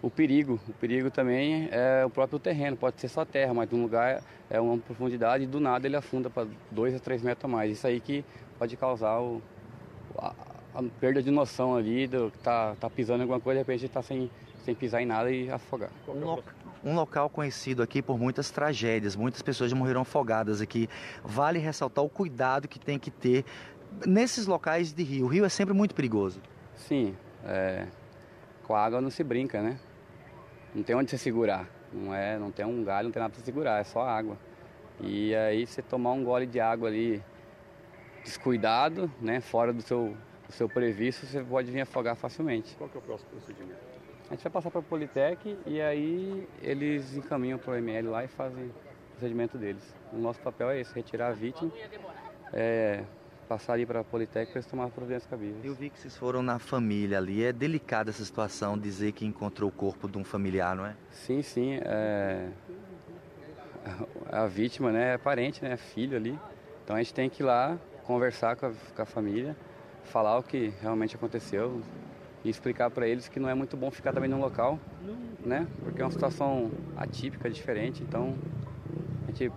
[0.00, 0.60] o perigo.
[0.68, 4.60] O perigo também é o próprio terreno, pode ser só terra, mas num lugar é
[4.60, 7.72] uma profundidade e do nada ele afunda para 2 a 3 metros a mais.
[7.72, 8.24] Isso aí que
[8.56, 9.42] pode causar o,
[10.16, 10.32] a,
[10.76, 14.00] a perda de noção ali, do, tá, tá pisando em alguma coisa, de repente tá
[14.00, 14.30] sem,
[14.64, 15.90] sem pisar em nada e afogar.
[16.84, 20.88] Um, lo- local conhecido aqui por muitas tragédias, muitas pessoas já morreram afogadas aqui.
[21.24, 23.44] Vale ressaltar o cuidado que tem que ter
[24.06, 25.26] nesses locais de rio.
[25.26, 26.40] O rio é sempre muito perigoso.
[26.76, 27.86] Sim, é,
[28.64, 29.78] com a água não se brinca, né?
[30.74, 31.68] Não tem onde você segurar.
[31.92, 34.38] Não, é, não tem um galho, não tem nada para segurar, é só água.
[35.00, 37.22] E aí você tomar um gole de água ali
[38.22, 40.16] descuidado, né, fora do seu,
[40.46, 42.76] do seu previsto, você pode vir afogar facilmente.
[42.76, 43.80] Qual que é o próximo procedimento?
[44.30, 48.24] A gente vai passar para a Politec e aí eles encaminham para o ML lá
[48.24, 48.72] e fazem o
[49.10, 49.82] procedimento deles.
[50.12, 51.68] O nosso papel é esse, retirar a vítima,
[52.52, 53.02] é,
[53.48, 55.64] passar ali para a Politec para eles tomarem as providências cabíveis.
[55.64, 57.42] Eu vi que vocês foram na família ali.
[57.42, 60.94] É delicada essa situação dizer que encontrou o corpo de um familiar, não é?
[61.10, 61.80] Sim, sim.
[61.82, 62.50] é,
[64.30, 66.38] A, a vítima né, é parente, né, é filho ali.
[66.84, 69.56] Então a gente tem que ir lá conversar com a, com a família,
[70.04, 71.82] falar o que realmente aconteceu
[72.44, 74.78] e explicar para eles que não é muito bom ficar também num local,
[75.44, 75.66] né?
[75.82, 78.02] Porque é uma situação atípica, diferente.
[78.02, 78.34] Então
[79.26, 79.52] a gente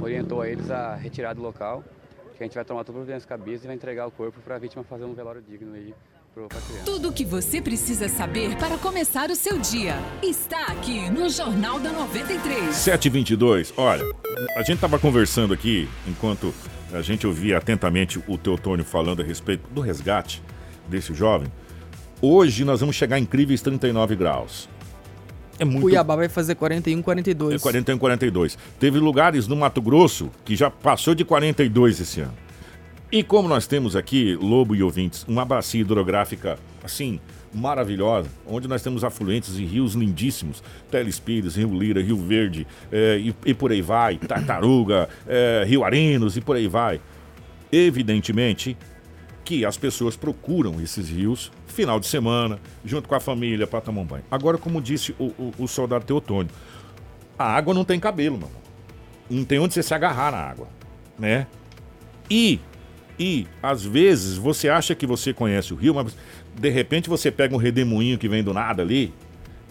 [0.00, 1.82] orientou a eles a retirar do local,
[2.36, 4.56] que a gente vai tomar todas as providências cabíveis e vai entregar o corpo para
[4.56, 5.94] a vítima fazer um velório digno aí
[6.34, 6.84] para a criança.
[6.84, 11.78] Tudo o que você precisa saber para começar o seu dia está aqui no Jornal
[11.80, 12.74] da 93.
[12.74, 14.04] 722, olha,
[14.56, 16.54] a gente tava conversando aqui, enquanto
[16.92, 20.42] a gente ouvia atentamente o Teotônio falando a respeito do resgate
[20.88, 21.48] desse jovem.
[22.22, 24.68] Hoje nós vamos chegar a incríveis 39 graus.
[25.58, 27.54] É muito Cuiabá vai fazer 41, 42.
[27.54, 28.58] É 41, 42.
[28.78, 32.34] Teve lugares no Mato Grosso que já passou de 42 esse ano.
[33.12, 37.18] E como nós temos aqui, Lobo e ouvintes, uma bacia hidrográfica assim
[37.52, 43.34] maravilhosa, onde nós temos afluentes e rios lindíssimos, Telespires, Rio Lira, Rio Verde, eh, e,
[43.46, 47.00] e por aí vai, Tartaruga, eh, Rio Arenos e por aí vai.
[47.72, 48.76] Evidentemente
[49.44, 54.02] que as pessoas procuram esses rios final de semana, junto com a família, para tomar
[54.02, 54.24] um banho.
[54.30, 56.50] Agora, como disse o, o, o soldado Teotônio,
[57.38, 58.60] a água não tem cabelo, meu irmão.
[59.30, 60.68] Não tem onde você se agarrar na água,
[61.18, 61.46] né?
[62.28, 62.60] E,
[63.18, 66.16] e, às vezes, você acha que você conhece o rio, mas
[66.54, 69.12] de repente você pega um redemoinho que vem do nada ali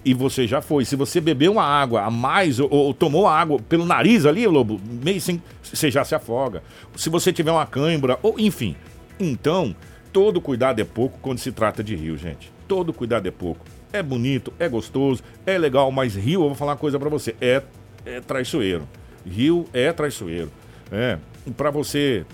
[0.03, 0.85] e você já foi.
[0.85, 4.47] Se você bebeu uma água a mais ou, ou tomou a água pelo nariz ali,
[4.47, 6.63] Lobo, meio sem, você já se afoga.
[6.95, 8.75] Se você tiver uma cãibra, ou enfim.
[9.19, 9.75] Então,
[10.11, 12.51] todo cuidado é pouco quando se trata de rio, gente.
[12.67, 13.65] Todo cuidado é pouco.
[13.91, 17.35] É bonito, é gostoso, é legal, mas rio, eu vou falar uma coisa pra você,
[17.41, 17.63] é,
[18.05, 18.87] é traiçoeiro.
[19.25, 20.51] Rio é traiçoeiro.
[20.91, 21.17] É,
[21.57, 22.25] para você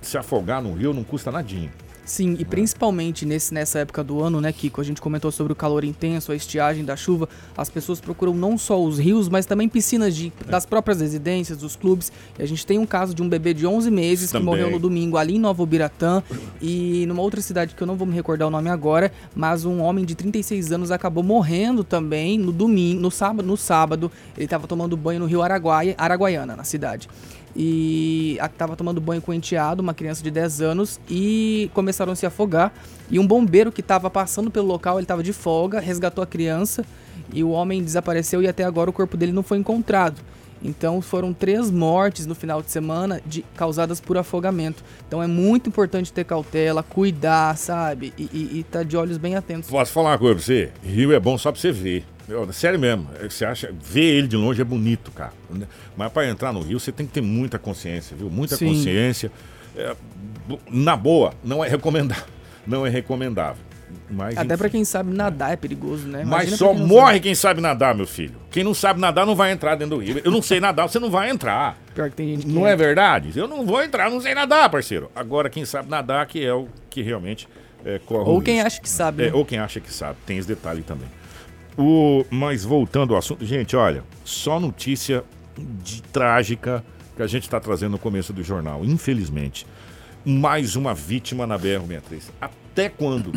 [0.00, 1.72] se afogar no rio não custa nadinha.
[2.08, 4.80] Sim, e principalmente nesse, nessa época do ano, né, Kiko?
[4.80, 7.28] A gente comentou sobre o calor intenso, a estiagem da chuva.
[7.54, 11.76] As pessoas procuram não só os rios, mas também piscinas de, das próprias residências, dos
[11.76, 12.10] clubes.
[12.38, 14.40] E a gente tem um caso de um bebê de 11 meses Também.
[14.40, 16.22] que morreu no domingo ali em Nova Ubiratã.
[16.62, 19.82] E numa outra cidade que eu não vou me recordar o nome agora, mas um
[19.82, 23.46] homem de 36 anos acabou morrendo também no domingo, no sábado.
[23.46, 27.06] No sábado ele estava tomando banho no rio Araguaia, Araguaiana, na cidade
[27.56, 32.26] e estava tomando banho com enteado, uma criança de 10 anos, e começaram a se
[32.26, 32.72] afogar.
[33.10, 36.84] E um bombeiro que estava passando pelo local, ele estava de folga, resgatou a criança
[37.32, 40.20] e o homem desapareceu e até agora o corpo dele não foi encontrado.
[40.62, 44.82] Então foram três mortes no final de semana de, causadas por afogamento.
[45.06, 48.12] Então é muito importante ter cautela, cuidar, sabe?
[48.18, 49.70] E estar tá de olhos bem atentos.
[49.70, 50.72] Posso falar uma coisa pra você?
[50.82, 52.04] Rio é bom só pra você ver.
[52.28, 55.32] Eu, sério mesmo, é você acha, ver ele de longe é bonito, cara.
[55.96, 58.28] Mas para entrar no rio você tem que ter muita consciência, viu?
[58.28, 58.66] Muita Sim.
[58.66, 59.32] consciência.
[59.74, 59.96] É,
[60.70, 62.24] na boa, não é recomendável.
[62.66, 63.62] Não é recomendável.
[64.10, 66.18] Mas, Até pra quem sabe nadar é perigoso, né?
[66.24, 67.20] Mas Imagina só pra quem morre sabe.
[67.20, 68.34] quem sabe nadar, meu filho.
[68.50, 70.20] Quem não sabe nadar não vai entrar dentro do rio.
[70.24, 71.76] Eu não sei nadar, você não vai entrar.
[71.94, 72.86] Pior que tem gente que Não é entra.
[72.86, 73.38] verdade?
[73.38, 75.10] Eu não vou entrar, não sei nadar, parceiro.
[75.14, 77.46] Agora, quem sabe nadar que é o que realmente
[77.84, 78.66] é, corre Ou quem risco.
[78.66, 79.24] acha que sabe.
[79.24, 79.32] É, né?
[79.34, 80.16] ou quem acha que sabe.
[80.24, 81.08] Tem esse detalhe também.
[81.76, 85.22] O, mas voltando ao assunto, gente, olha, só notícia
[85.56, 86.82] de, trágica
[87.14, 88.84] que a gente está trazendo no começo do jornal.
[88.84, 89.66] Infelizmente,
[90.24, 92.22] mais uma vítima na BR-63.
[92.40, 93.32] Até quando?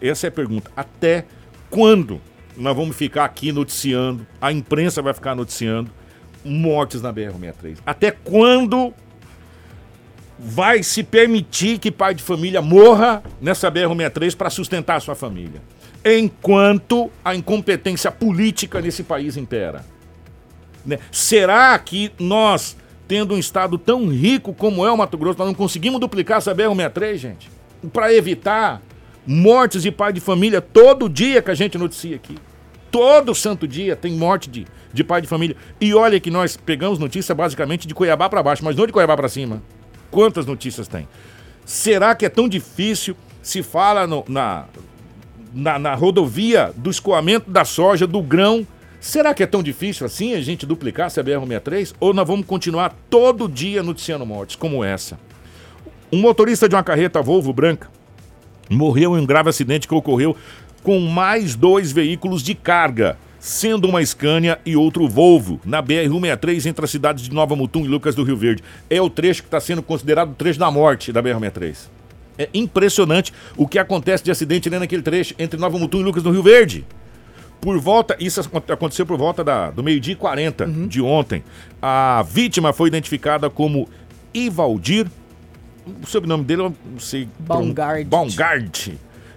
[0.00, 0.70] Essa é a pergunta.
[0.76, 1.24] Até
[1.70, 2.20] quando
[2.56, 5.90] nós vamos ficar aqui noticiando, a imprensa vai ficar noticiando
[6.44, 7.78] mortes na BR-63?
[7.86, 8.92] Até quando
[10.38, 15.60] vai se permitir que pai de família morra nessa BR-63 para sustentar a sua família?
[16.04, 19.84] Enquanto a incompetência política nesse país impera.
[20.86, 20.98] Né?
[21.10, 25.54] Será que nós, tendo um estado tão rico como é o Mato Grosso, nós não
[25.54, 27.50] conseguimos duplicar essa BR-63, gente?
[27.92, 28.80] Para evitar
[29.30, 32.34] mortes de pai de família todo dia que a gente noticia aqui.
[32.90, 35.54] Todo santo dia tem morte de, de pai de família.
[35.78, 39.14] E olha que nós pegamos notícia basicamente de Cuiabá para baixo, mas não de Cuiabá
[39.14, 39.62] para cima.
[40.10, 41.06] Quantas notícias tem?
[41.66, 44.64] Será que é tão difícil se fala no- na,
[45.52, 48.66] na, na rodovia do escoamento da soja, do grão?
[48.98, 51.94] Será que é tão difícil assim a gente duplicar essa BR-63?
[52.00, 55.20] Ou nós vamos continuar todo dia noticiando mortes como essa?
[56.10, 57.90] Um motorista de uma carreta Volvo branca
[58.68, 60.36] morreu em um grave acidente que ocorreu
[60.82, 66.84] com mais dois veículos de carga, sendo uma Scania e outro Volvo, na BR-163 entre
[66.84, 68.62] as cidades de Nova Mutum e Lucas do Rio Verde.
[68.88, 71.76] É o trecho que está sendo considerado o trecho da morte da BR-163.
[72.38, 76.22] É impressionante o que acontece de acidente ali naquele trecho entre Nova Mutum e Lucas
[76.22, 76.84] do Rio Verde.
[77.60, 81.42] Por volta, isso ac- aconteceu por volta da, do meio-dia e 40 de ontem.
[81.82, 83.88] A vítima foi identificada como
[84.32, 85.06] Ivaldir,
[86.02, 87.28] o sobrenome dele eu não sei.
[87.38, 88.06] Baumgart.
[88.06, 88.88] Baumgart,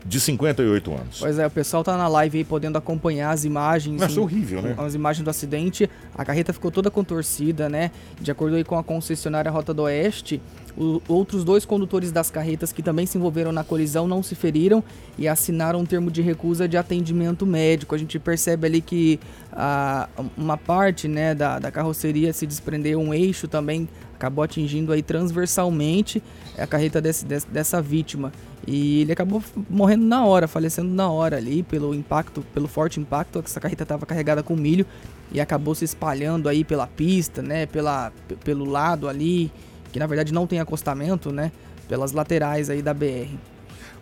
[0.06, 1.20] de 58 anos.
[1.20, 4.00] Pois é, o pessoal tá na live aí podendo acompanhar as imagens.
[4.00, 4.74] Mas em- horrível, né?
[4.78, 5.90] As imagens do acidente.
[6.16, 7.92] A carreta ficou toda contorcida, né?
[8.20, 10.42] De acordo aí com a concessionária Rota do Oeste,
[10.78, 14.84] o- outros dois condutores das carretas que também se envolveram na colisão não se feriram
[15.18, 17.94] e assinaram um termo de recusa de atendimento médico.
[17.94, 19.20] A gente percebe ali que
[19.54, 25.02] ah, uma parte né, da, da carroceria se desprendeu, um eixo também acabou atingindo aí
[25.02, 26.22] transversalmente
[26.58, 28.32] a carreta desse, desse- dessa vítima.
[28.68, 33.42] E ele acabou morrendo na hora, falecendo na hora ali pelo impacto, pelo forte impacto.
[33.44, 34.86] Essa carreta estava carregada com milho
[35.32, 37.66] e acabou se espalhando aí pela pista, né?
[37.66, 38.12] Pela,
[38.44, 39.52] pelo lado ali,
[39.92, 41.52] que na verdade não tem acostamento, né?
[41.88, 43.30] Pelas laterais aí da BR.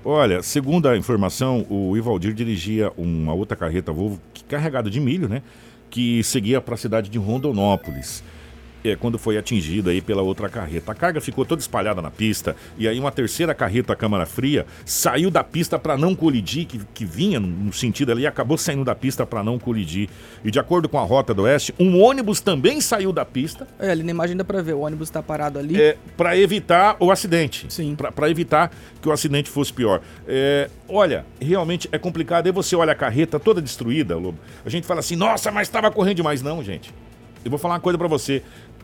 [0.03, 5.27] Olha, segundo a informação, o Ivaldir dirigia uma outra carreta Volvo que- carregada de milho,
[5.27, 5.41] né?
[5.89, 8.23] Que seguia para a cidade de Rondonópolis.
[8.83, 10.91] É, quando foi atingido aí pela outra carreta.
[10.91, 15.29] A carga ficou toda espalhada na pista e aí uma terceira carreta Câmara Fria saiu
[15.29, 18.95] da pista para não colidir, que, que vinha no, sentido ali e acabou saindo da
[18.95, 20.09] pista para não colidir.
[20.43, 23.91] E de acordo com a Rota do Oeste, um ônibus também saiu da pista É,
[23.91, 25.79] ali na imagem dá pra ver, o ônibus tá parado ali.
[25.79, 27.65] é, para evitar o acidente.
[27.69, 27.95] Sim.
[27.95, 30.01] Para evitar que o acidente fosse pior.
[30.27, 32.45] É, olha, realmente é complicado.
[32.47, 34.37] Aí você olha a carreta toda destruída, Lobo.
[34.65, 36.41] A gente fala assim, nossa, mas estava correndo demais.
[36.41, 36.93] Não, gente.
[37.43, 38.43] Eu vou falar uma coisa para você.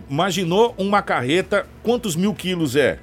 [0.10, 3.00] Imaginou uma carreta, quantos mil quilos é?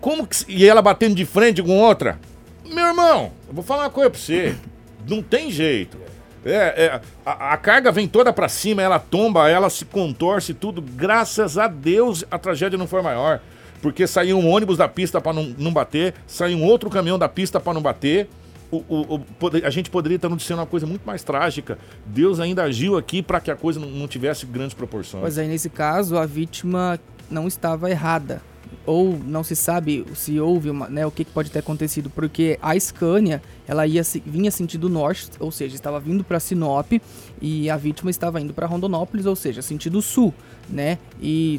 [0.00, 0.44] Como que.
[0.48, 2.18] E ela batendo de frente com outra?
[2.64, 4.54] Meu irmão, eu vou falar uma coisa pra você.
[5.08, 5.98] Não tem jeito.
[6.44, 10.80] É, é, a, a carga vem toda pra cima, ela tomba, ela se contorce tudo.
[10.80, 13.40] Graças a Deus a tragédia não foi maior.
[13.82, 17.28] Porque saiu um ônibus da pista pra não, não bater, saiu um outro caminhão da
[17.28, 18.28] pista pra não bater.
[18.70, 19.22] O, o- o-
[19.64, 21.78] a gente poderia estar noticiando uma coisa muito mais trágica.
[22.04, 25.22] Deus ainda agiu aqui para que a coisa não, não tivesse grandes proporções.
[25.22, 27.00] Pois aí, nesse caso, a vítima
[27.30, 28.42] não estava errada.
[28.84, 32.58] ou não se sabe se houve uma, né, o que, que pode ter acontecido, porque
[32.60, 36.92] a Scania ela ia vinha sentido norte, ou seja, estava vindo para Sinop
[37.40, 40.32] e a vítima estava indo para Rondonópolis, ou seja, sentido sul,
[40.68, 40.98] né?
[41.20, 41.58] E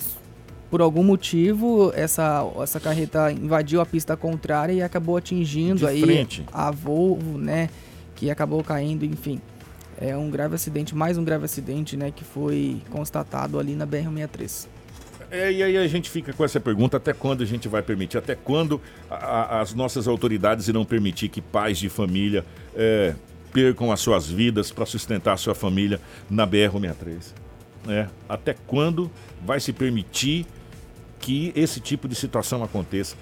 [0.70, 6.02] por algum motivo essa essa carreta invadiu a pista contrária e acabou atingindo De aí
[6.02, 6.46] frente.
[6.52, 7.70] a Volvo, né?
[8.16, 9.40] Que acabou caindo, enfim.
[10.00, 12.12] É um grave acidente, mais um grave acidente, né?
[12.16, 14.68] Que foi constatado ali na BR-63.
[15.32, 18.18] É, e aí a gente fica com essa pergunta: até quando a gente vai permitir?
[18.18, 22.44] Até quando a- a- as nossas autoridades irão permitir que pais de família
[22.76, 23.14] é,
[23.54, 27.34] percam as suas vidas para sustentar a sua família na BR-63?
[27.88, 29.10] É, até quando
[29.46, 30.46] vai se permitir
[31.20, 33.16] que esse tipo de situação aconteça?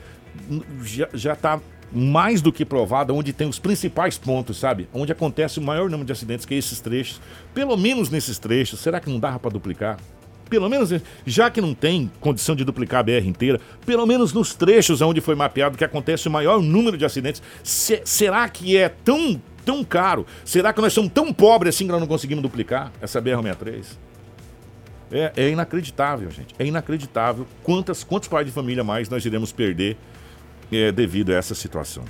[0.84, 1.60] Já, já tá
[1.92, 4.88] mais do que provado onde tem os principais pontos, sabe?
[4.94, 7.20] Onde acontece o maior número de acidentes, que é esses trechos.
[7.54, 9.98] Pelo menos nesses trechos, será que não dava para duplicar?
[10.50, 10.92] Pelo menos,
[11.26, 15.20] já que não tem condição de duplicar a BR inteira, pelo menos nos trechos onde
[15.20, 19.84] foi mapeado que acontece o maior número de acidentes, se- será que é tão, tão
[19.84, 20.26] caro?
[20.46, 23.86] Será que nós somos tão pobres assim que nós não conseguimos duplicar essa BR-63?
[25.12, 26.54] É, é inacreditável, gente.
[26.60, 29.98] É inacreditável quantas, quantos pais de família mais nós iremos perder
[30.72, 32.04] é, devido a essa situação.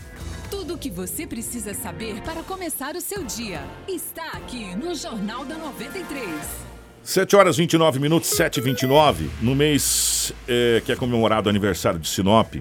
[0.50, 5.46] Tudo o que você precisa saber para começar o seu dia está aqui no Jornal
[5.46, 6.68] da 93.
[7.04, 11.98] 7 horas 29 minutos, 7 e 29 No mês eh, que é comemorado o aniversário
[11.98, 12.56] de Sinop,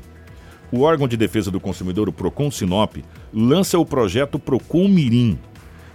[0.70, 2.96] o órgão de defesa do consumidor, o Procon Sinop,
[3.32, 5.38] lança o projeto Procon Mirim.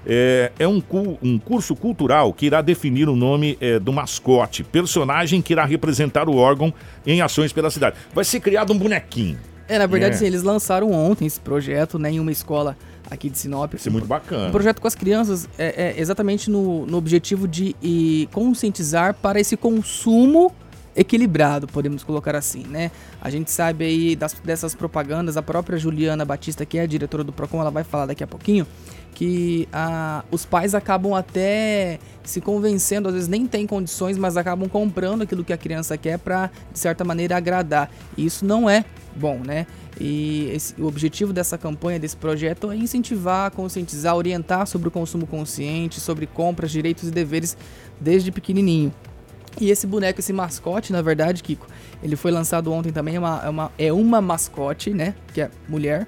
[0.06, 4.64] É, é um, cu- um curso cultural que irá definir o nome eh, do mascote,
[4.64, 6.74] personagem que irá representar o órgão
[7.06, 7.96] em ações pela cidade.
[8.14, 9.38] Vai ser criado um bonequinho.
[9.68, 10.18] É, na verdade, É.
[10.18, 12.76] sim, eles lançaram ontem esse projeto, né, em uma escola
[13.10, 13.74] aqui de Sinop.
[13.76, 14.48] Isso é muito bacana.
[14.48, 17.76] Um projeto com as crianças é, é exatamente no, no objetivo de
[18.32, 20.52] conscientizar para esse consumo
[20.96, 22.92] equilibrado, podemos colocar assim, né?
[23.22, 27.24] A gente sabe aí das- dessas propagandas, a própria Juliana Batista, que é a diretora
[27.24, 28.68] do Procon, ela vai falar daqui a pouquinho,
[29.14, 34.68] que ah, os pais acabam até se convencendo, às vezes nem tem condições, mas acabam
[34.70, 37.90] comprando aquilo que a criança quer para de certa maneira agradar.
[38.18, 38.84] E isso não é
[39.16, 39.68] bom, né?
[40.00, 45.28] E esse- o objetivo dessa campanha, desse projeto é incentivar, conscientizar, orientar sobre o consumo
[45.28, 47.58] consciente, sobre compras, direitos e deveres
[48.00, 48.94] desde pequenininho.
[49.60, 51.68] E esse boneco, esse mascote, na verdade, Kiko,
[52.02, 55.14] ele foi lançado ontem também, é uma, é uma, é uma mascote, né?
[55.34, 56.08] Que é mulher.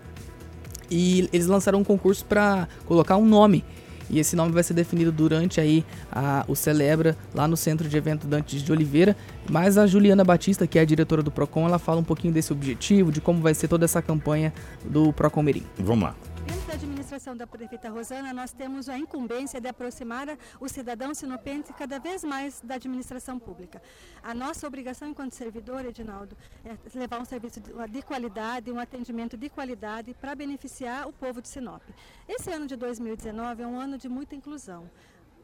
[0.89, 3.63] E eles lançaram um concurso para colocar um nome.
[4.09, 7.97] E esse nome vai ser definido durante aí a, o Celebra, lá no Centro de
[7.97, 9.15] Evento Dantes de Oliveira.
[9.49, 12.51] Mas a Juliana Batista, que é a diretora do Procon, ela fala um pouquinho desse
[12.53, 14.53] objetivo, de como vai ser toda essa campanha
[14.85, 15.63] do Procon Mirim.
[15.79, 16.15] Vamos lá.
[16.45, 21.71] Dentro da administração da prefeita Rosana, nós temos a incumbência de aproximar o cidadão sinopense
[21.73, 23.81] cada vez mais da administração pública.
[24.21, 29.37] A nossa obrigação enquanto servidor, Edinaldo, é levar um serviço de, de qualidade, um atendimento
[29.37, 31.81] de qualidade para beneficiar o povo de Sinop.
[32.27, 34.89] Esse ano de 2019 é um ano de muita inclusão.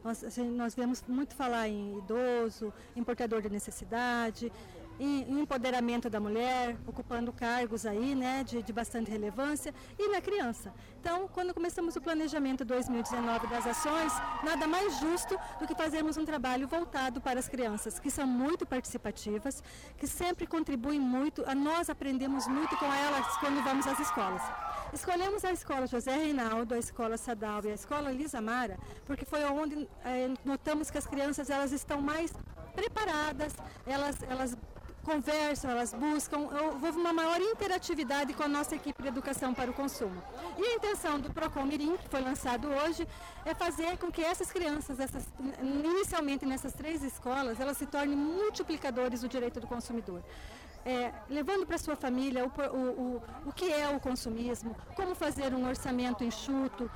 [0.02, 4.50] Nós, assim, nós vemos muito falar em idoso, em portador de necessidade,
[5.00, 10.20] em, em empoderamento da mulher, ocupando cargos aí, né, de, de bastante relevância, e na
[10.20, 10.72] criança.
[11.00, 14.12] Então, quando começamos o planejamento 2019 das ações,
[14.44, 18.66] nada mais justo do que fazermos um trabalho voltado para as crianças, que são muito
[18.66, 19.62] participativas,
[19.96, 24.42] que sempre contribuem muito, nós aprendemos muito com elas quando vamos às escolas.
[24.92, 29.42] Escolhemos a escola José Reinaldo, a escola Sadal e a escola Lisa Mara, porque foi
[29.44, 32.32] onde eh, notamos que as crianças elas estão mais
[32.74, 33.54] preparadas,
[33.86, 34.56] elas, elas
[35.10, 36.38] conversam, elas buscam,
[36.84, 40.22] houve uma maior interatividade com a nossa equipe de educação para o consumo.
[40.56, 43.06] E a intenção do Procon Mirim, que foi lançado hoje,
[43.44, 45.24] é fazer com que essas crianças, essas,
[45.60, 50.22] inicialmente nessas três escolas, elas se tornem multiplicadores do direito do consumidor.
[50.84, 55.52] É, levando para sua família o, o, o, o que é o consumismo, como fazer
[55.52, 56.90] um orçamento enxuto,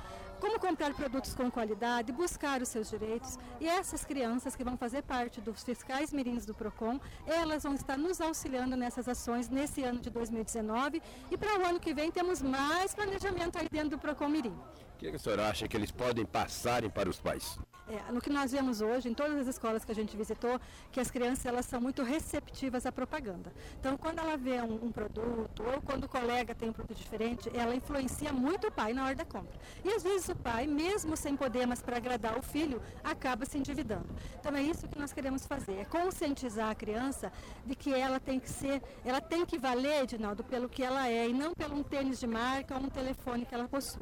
[0.45, 3.39] como comprar produtos com qualidade, buscar os seus direitos.
[3.59, 7.97] E essas crianças que vão fazer parte dos fiscais mirins do PROCON, elas vão estar
[7.97, 11.01] nos auxiliando nessas ações nesse ano de 2019.
[11.31, 14.55] E para o ano que vem temos mais planejamento aí dentro do PROCON Mirim.
[14.95, 17.59] O que, que a senhora acha que eles podem passarem para os pais?
[17.87, 21.01] É, no que nós vemos hoje, em todas as escolas que a gente visitou, que
[21.01, 23.51] as crianças elas são muito receptivas à propaganda.
[23.77, 27.51] Então, quando ela vê um, um produto, ou quando o colega tem um produto diferente,
[27.53, 29.59] ela influencia muito o pai na hora da compra.
[29.83, 33.57] E às vezes o pai, mesmo sem poder, mas para agradar o filho, acaba se
[33.57, 34.07] endividando.
[34.39, 37.33] Então é isso que nós queremos fazer, é conscientizar a criança
[37.65, 41.27] de que ela tem que ser, ela tem que valer, Edinaldo, pelo que ela é,
[41.27, 44.01] e não pelo um tênis de marca ou um telefone que ela possui.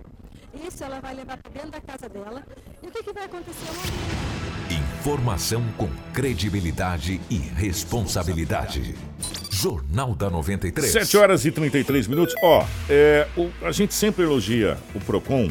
[0.54, 2.43] Isso ela vai levar para dentro da casa dela.
[2.82, 3.68] E o que, que vai acontecer?
[4.99, 8.95] Informação com credibilidade e responsabilidade.
[9.51, 10.91] Jornal da 93.
[10.91, 12.36] 7 horas e 33 minutos.
[12.43, 15.49] Ó, é, o- a gente sempre elogia o PROCON,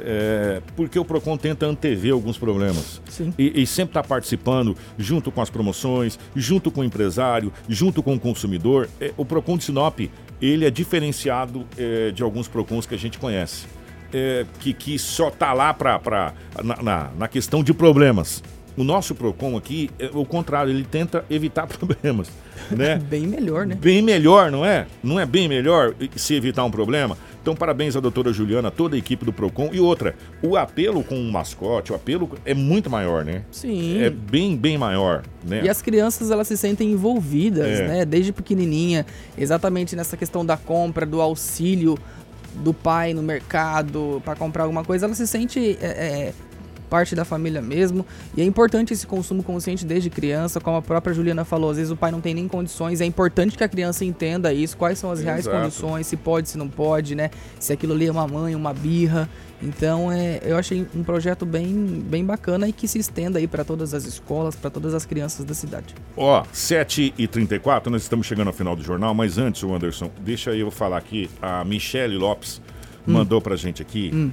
[0.00, 3.00] é, porque o PROCON tenta antever alguns problemas.
[3.08, 3.34] Sim.
[3.38, 8.14] E, e sempre está participando, junto com as promoções, junto com o empresário, junto com
[8.14, 8.88] o consumidor.
[9.00, 10.00] É, o PROCON de Sinop,
[10.40, 13.66] ele é diferenciado é, de alguns PROCONs que a gente conhece.
[14.12, 16.34] É, que, que só tá lá pra, pra,
[16.64, 18.42] na, na, na questão de problemas.
[18.76, 22.30] O nosso PROCON aqui é o contrário, ele tenta evitar problemas.
[22.70, 22.96] Né?
[22.96, 23.74] Bem melhor, né?
[23.74, 24.86] Bem melhor, não é?
[25.02, 27.16] Não é bem melhor se evitar um problema?
[27.42, 29.70] Então, parabéns à doutora Juliana, toda a equipe do PROCON.
[29.72, 33.42] E outra, o apelo com o mascote, o apelo é muito maior, né?
[33.50, 34.02] Sim.
[34.02, 35.62] É bem, bem maior, né?
[35.64, 37.88] E as crianças elas se sentem envolvidas, É.
[37.88, 38.04] né?
[38.04, 39.06] Desde pequenininha,
[39.38, 41.98] exatamente nessa questão da compra, do auxílio
[42.56, 46.32] do pai no mercado para comprar alguma coisa, ela se sente é, é,
[46.90, 48.04] parte da família mesmo.
[48.36, 51.92] E é importante esse consumo consciente desde criança, como a própria Juliana falou, às vezes
[51.92, 53.00] o pai não tem nem condições.
[53.00, 55.56] É importante que a criança entenda isso, quais são as reais Exato.
[55.56, 57.30] condições, se pode, se não pode, né?
[57.58, 59.30] Se aquilo ali é uma mãe, uma birra.
[59.62, 63.62] Então, é, eu achei um projeto bem, bem bacana e que se estenda aí para
[63.62, 65.94] todas as escolas, para todas as crianças da cidade.
[66.16, 70.70] Ó, 7h34, nós estamos chegando ao final do jornal, mas antes, o Anderson, deixa eu
[70.70, 71.28] falar aqui.
[71.40, 72.60] A Michele Lopes
[73.08, 73.12] Hum.
[73.14, 74.30] mandou pra gente aqui.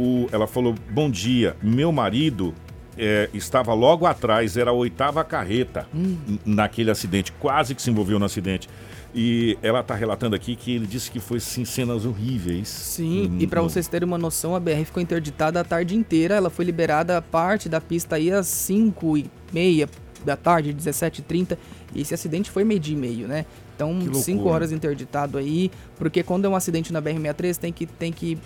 [0.00, 2.54] O, ela falou: Bom dia, meu marido
[2.96, 6.16] é, estava logo atrás, era a oitava carreta Hum.
[6.46, 8.68] naquele acidente, quase que se envolveu no acidente.
[9.14, 12.68] E ela tá relatando aqui que ele disse que foi sim, cenas horríveis.
[12.68, 16.36] Sim, e Hum, para vocês terem uma noção, a BR ficou interditada a tarde inteira.
[16.36, 19.88] Ela foi liberada a parte da pista aí às 5 e meia
[20.24, 21.58] da tarde, 17h30.
[21.92, 23.46] E esse acidente foi meio dia e meio, né?
[23.74, 24.54] Então, Que 5 loucura.
[24.54, 25.72] horas interditado aí.
[25.98, 28.38] Porque quando é um acidente na BR-63, tem que, tem que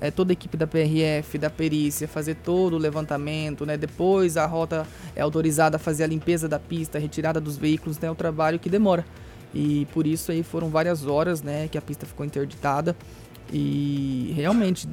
[0.00, 3.76] é, toda a equipe da PRF, da perícia, fazer todo o levantamento, né?
[3.76, 7.98] Depois a rota é autorizada a fazer a limpeza da pista, a retirada dos veículos,
[7.98, 8.08] né?
[8.08, 9.04] É um trabalho que demora.
[9.54, 12.94] E por isso aí foram várias horas, né, que a pista ficou interditada.
[13.52, 14.88] E realmente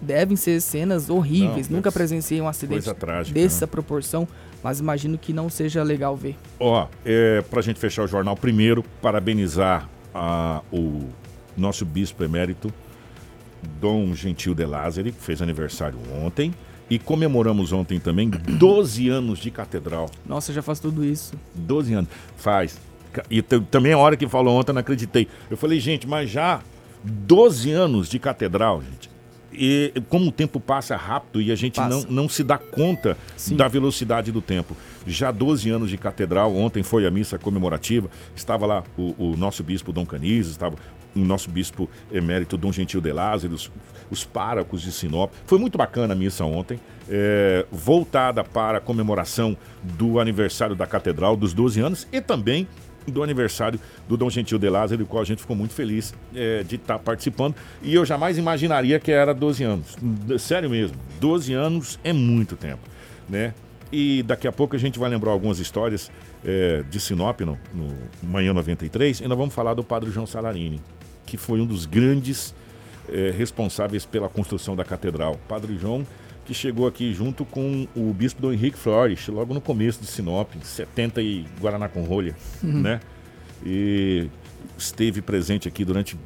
[0.00, 1.68] devem ser cenas horríveis.
[1.68, 3.70] Não, Nunca presenciei um acidente trágica, dessa né?
[3.70, 4.26] proporção,
[4.62, 6.36] mas imagino que não seja legal ver.
[6.58, 11.08] Ó, é, pra gente fechar o jornal, primeiro, parabenizar a, o
[11.56, 12.72] nosso bispo emérito,
[13.80, 16.54] Dom Gentil de Lázari, que fez aniversário ontem.
[16.90, 20.10] E comemoramos ontem também 12 anos de catedral.
[20.24, 21.34] Nossa, já faz tudo isso.
[21.54, 22.10] 12 anos.
[22.36, 22.80] Faz.
[23.30, 25.28] E também a hora que falou ontem, eu não acreditei.
[25.50, 26.62] Eu falei, gente, mas já
[27.04, 29.10] 12 anos de catedral, gente.
[29.52, 31.88] E como o tempo passa rápido e a gente Passa.
[32.06, 33.16] não, não se dá conta
[33.52, 34.76] da velocidade do tempo.
[35.06, 39.64] Já 12 anos de catedral, ontem foi a missa comemorativa, estava lá o, o nosso
[39.64, 40.76] bispo Dom Canizes, estava
[41.14, 43.70] o nosso bispo emérito Dom Gentil de Lázaro, os,
[44.10, 45.32] os párocos de Sinop.
[45.46, 46.78] Foi muito bacana a missa ontem,
[47.08, 52.66] é, voltada para a comemoração do aniversário da catedral dos 12 anos e também
[53.10, 56.62] do aniversário do Dom Gentil de Lázaro, do qual a gente ficou muito feliz é,
[56.62, 57.54] de estar participando.
[57.82, 59.96] E eu jamais imaginaria que era 12 anos.
[60.38, 62.82] Sério mesmo, 12 anos é muito tempo,
[63.28, 63.54] né?
[63.90, 66.10] E daqui a pouco a gente vai lembrar algumas histórias
[66.44, 70.80] é, de Sinop no, no Manhã 93 e nós vamos falar do Padre João Salarini,
[71.28, 72.54] que foi um dos grandes
[73.08, 75.38] é, responsáveis pela construção da catedral.
[75.48, 76.06] Padre João
[76.44, 80.54] que chegou aqui junto com o bispo Dom Henrique Flores, logo no começo de Sinop,
[80.56, 82.80] em 70 e Guaraná com rolha, Uhum.
[82.80, 83.00] né?
[83.66, 84.28] E
[84.78, 86.16] esteve presente aqui durante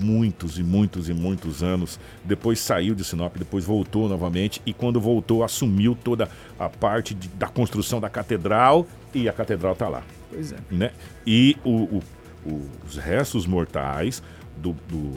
[0.00, 1.98] muitos e muitos e muitos anos.
[2.22, 6.28] Depois saiu de Sinop, depois voltou novamente e quando voltou assumiu toda
[6.58, 10.02] a parte de- da construção da catedral e a catedral está lá.
[10.30, 10.56] Pois é.
[10.70, 10.90] Né?
[11.26, 12.00] E o-
[12.46, 14.22] o- os restos mortais
[14.56, 15.14] do, do,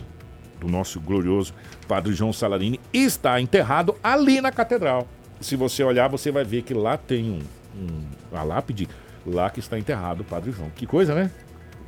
[0.59, 1.53] do nosso glorioso
[1.87, 5.07] Padre João Salarini está enterrado ali na catedral.
[5.39, 7.39] Se você olhar, você vai ver que lá tem um,
[7.79, 8.87] um- a lápide,
[9.25, 10.69] lá que está enterrado o Padre João.
[10.75, 11.31] Que coisa, né?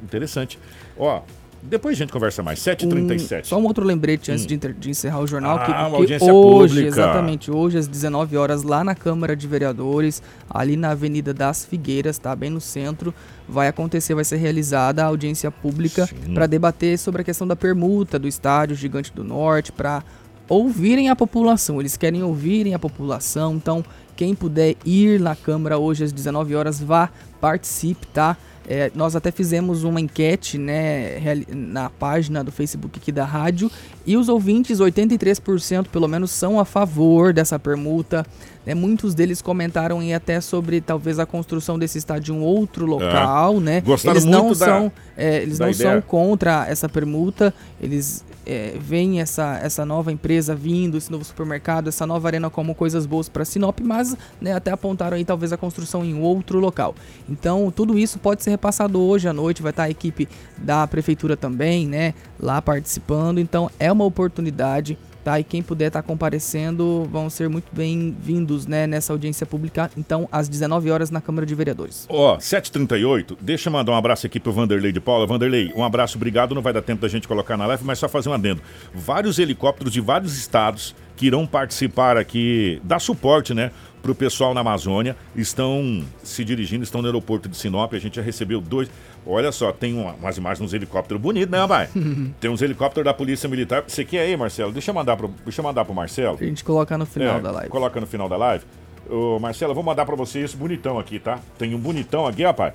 [0.03, 0.57] Interessante.
[0.97, 1.21] Ó,
[1.61, 2.59] depois a gente conversa mais.
[2.59, 3.41] 7h37.
[3.41, 4.47] Um, só um outro lembrete antes Hum.
[4.47, 5.57] de, inter- de encerrar o jornal.
[5.57, 6.87] Ah, que, uma audiência hoje, pública.
[6.87, 12.17] exatamente, hoje às 19 horas, lá na Câmara de Vereadores, ali na Avenida das Figueiras,
[12.17, 12.35] tá?
[12.35, 13.13] Bem no centro,
[13.47, 18.17] vai acontecer, vai ser realizada a audiência pública para debater sobre a questão da permuta
[18.19, 20.03] do estádio Gigante do Norte, para
[20.47, 21.79] ouvirem a população.
[21.79, 23.83] Eles querem ouvirem a população, então
[24.15, 28.35] quem puder ir na Câmara hoje às 19 horas, vá, participe, tá?
[28.71, 33.71] É, nós até fizemos uma enquete né, na página do Facebook aqui da rádio
[34.05, 38.23] e os ouvintes, 83% pelo menos, são a favor dessa permuta.
[38.65, 38.75] Né?
[38.75, 43.59] muitos deles comentaram em até sobre talvez a construção desse estádio em um outro local,
[43.59, 43.81] né?
[43.81, 45.93] Gostaram eles não muito da- são, é, eles não ideia.
[45.93, 51.87] são contra essa permuta, eles é, veem essa, essa nova empresa vindo, esse novo supermercado,
[51.87, 55.57] essa nova arena como coisas boas para Sinop, mas né, até apontaram aí talvez a
[55.57, 56.95] construção em outro local.
[57.29, 61.37] Então, tudo isso pode ser repassado hoje à noite, vai estar a equipe da prefeitura
[61.37, 63.39] também, né, lá participando.
[63.39, 64.97] Então, é uma oportunidade
[65.29, 65.39] tá?
[65.39, 70.27] E quem puder estar tá comparecendo vão ser muito bem-vindos, né, nessa audiência pública, então,
[70.31, 72.07] às 19 horas na Câmara de Vereadores.
[72.09, 75.27] Ó, oh, 7h38, deixa eu mandar um abraço aqui pro Vanderlei de Paula.
[75.27, 78.09] Vanderlei, um abraço, obrigado, não vai dar tempo da gente colocar na live, mas só
[78.09, 78.61] fazer um adendo.
[78.93, 83.71] Vários helicópteros de vários estados que irão participar aqui, dar suporte, né,
[84.01, 88.15] para o pessoal na Amazônia, estão se dirigindo, estão no aeroporto de Sinop, a gente
[88.15, 88.89] já recebeu dois,
[89.25, 91.87] Olha só, tem uma, umas imagens, uns helicópteros bonitos, né, vai?
[92.39, 93.83] tem uns helicópteros da Polícia Militar.
[93.85, 94.71] Você quer aí, Marcelo?
[94.71, 96.37] Deixa eu mandar pro, deixa eu mandar pro Marcelo.
[96.39, 97.69] A gente coloca no final é, da live.
[97.69, 98.65] Coloca no final da live.
[99.09, 101.39] Ô, Marcelo, eu vou mandar para você esse bonitão aqui, tá?
[101.57, 102.73] Tem um bonitão aqui, rapaz.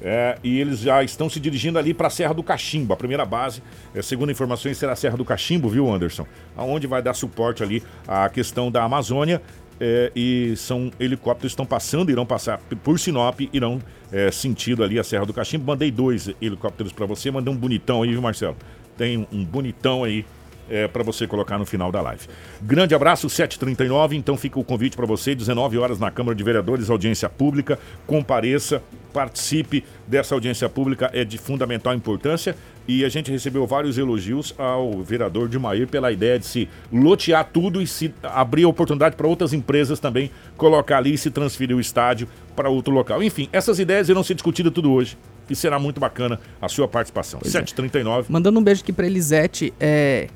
[0.00, 2.92] É, e eles já estão se dirigindo ali para a Serra do Cachimbo.
[2.92, 3.62] A primeira base,
[3.94, 6.26] é, segundo informações, será a Serra do Cachimbo, viu, Anderson?
[6.56, 9.42] Aonde vai dar suporte ali à questão da Amazônia
[9.80, 15.04] é, e são helicópteros estão passando, irão passar por Sinop, irão é, sentido ali a
[15.04, 15.64] Serra do Cachimbo.
[15.66, 18.56] Mandei dois helicópteros para você, mandei um bonitão aí, viu, Marcelo?
[18.96, 20.24] Tem um bonitão aí
[20.68, 22.26] é, para você colocar no final da live.
[22.60, 24.12] Grande abraço, 7h39.
[24.12, 27.78] Então fica o convite para você, 19 horas na Câmara de Vereadores, audiência pública.
[28.06, 32.56] Compareça, participe dessa audiência pública, é de fundamental importância.
[32.88, 37.46] E a gente recebeu vários elogios ao vereador de Mair pela ideia de se lotear
[37.52, 41.76] tudo e se abrir a oportunidade para outras empresas também colocar ali e se transferir
[41.76, 42.26] o estádio
[42.56, 43.22] para outro local.
[43.22, 45.18] Enfim, essas ideias irão ser discutidas tudo hoje
[45.50, 47.40] e será muito bacana a sua participação.
[47.40, 48.20] 7h39.
[48.20, 48.24] É.
[48.28, 50.28] Mandando um beijo aqui para Elisete, é,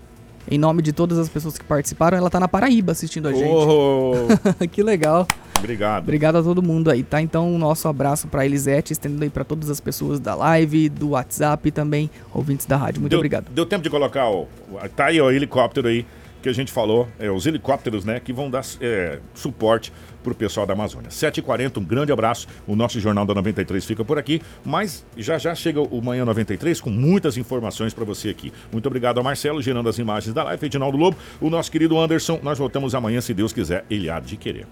[0.51, 3.49] em nome de todas as pessoas que participaram, ela tá na Paraíba assistindo a gente.
[3.49, 4.27] Oh.
[4.71, 5.27] que legal.
[5.59, 6.03] Obrigado.
[6.03, 7.23] Obrigado a todo mundo aí, tá?
[7.23, 11.11] Então, o nosso abraço para Elisete, estendendo aí para todas as pessoas da live, do
[11.11, 13.01] WhatsApp e também ouvintes da rádio.
[13.01, 13.49] Muito deu, obrigado.
[13.51, 14.49] Deu tempo de colocar o.
[14.97, 16.05] Tá aí o helicóptero aí
[16.43, 19.93] que a gente falou, é, os helicópteros, né, que vão dar é, suporte
[20.23, 21.11] para o pessoal da Amazônia.
[21.11, 22.47] 7h40, um grande abraço.
[22.67, 26.81] O nosso Jornal da 93 fica por aqui, mas já já chega o Manhã 93
[26.81, 28.53] com muitas informações para você aqui.
[28.71, 30.67] Muito obrigado ao Marcelo, gerando as imagens da live.
[30.67, 32.41] Edinaldo Lobo, o nosso querido Anderson.
[32.43, 34.67] Nós voltamos amanhã, se Deus quiser, ele há de querer.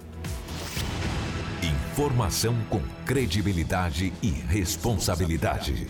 [1.92, 5.86] Informação com credibilidade e responsabilidade.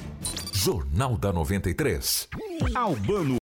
[0.53, 2.29] Jornal da 93.
[2.75, 3.39] Albano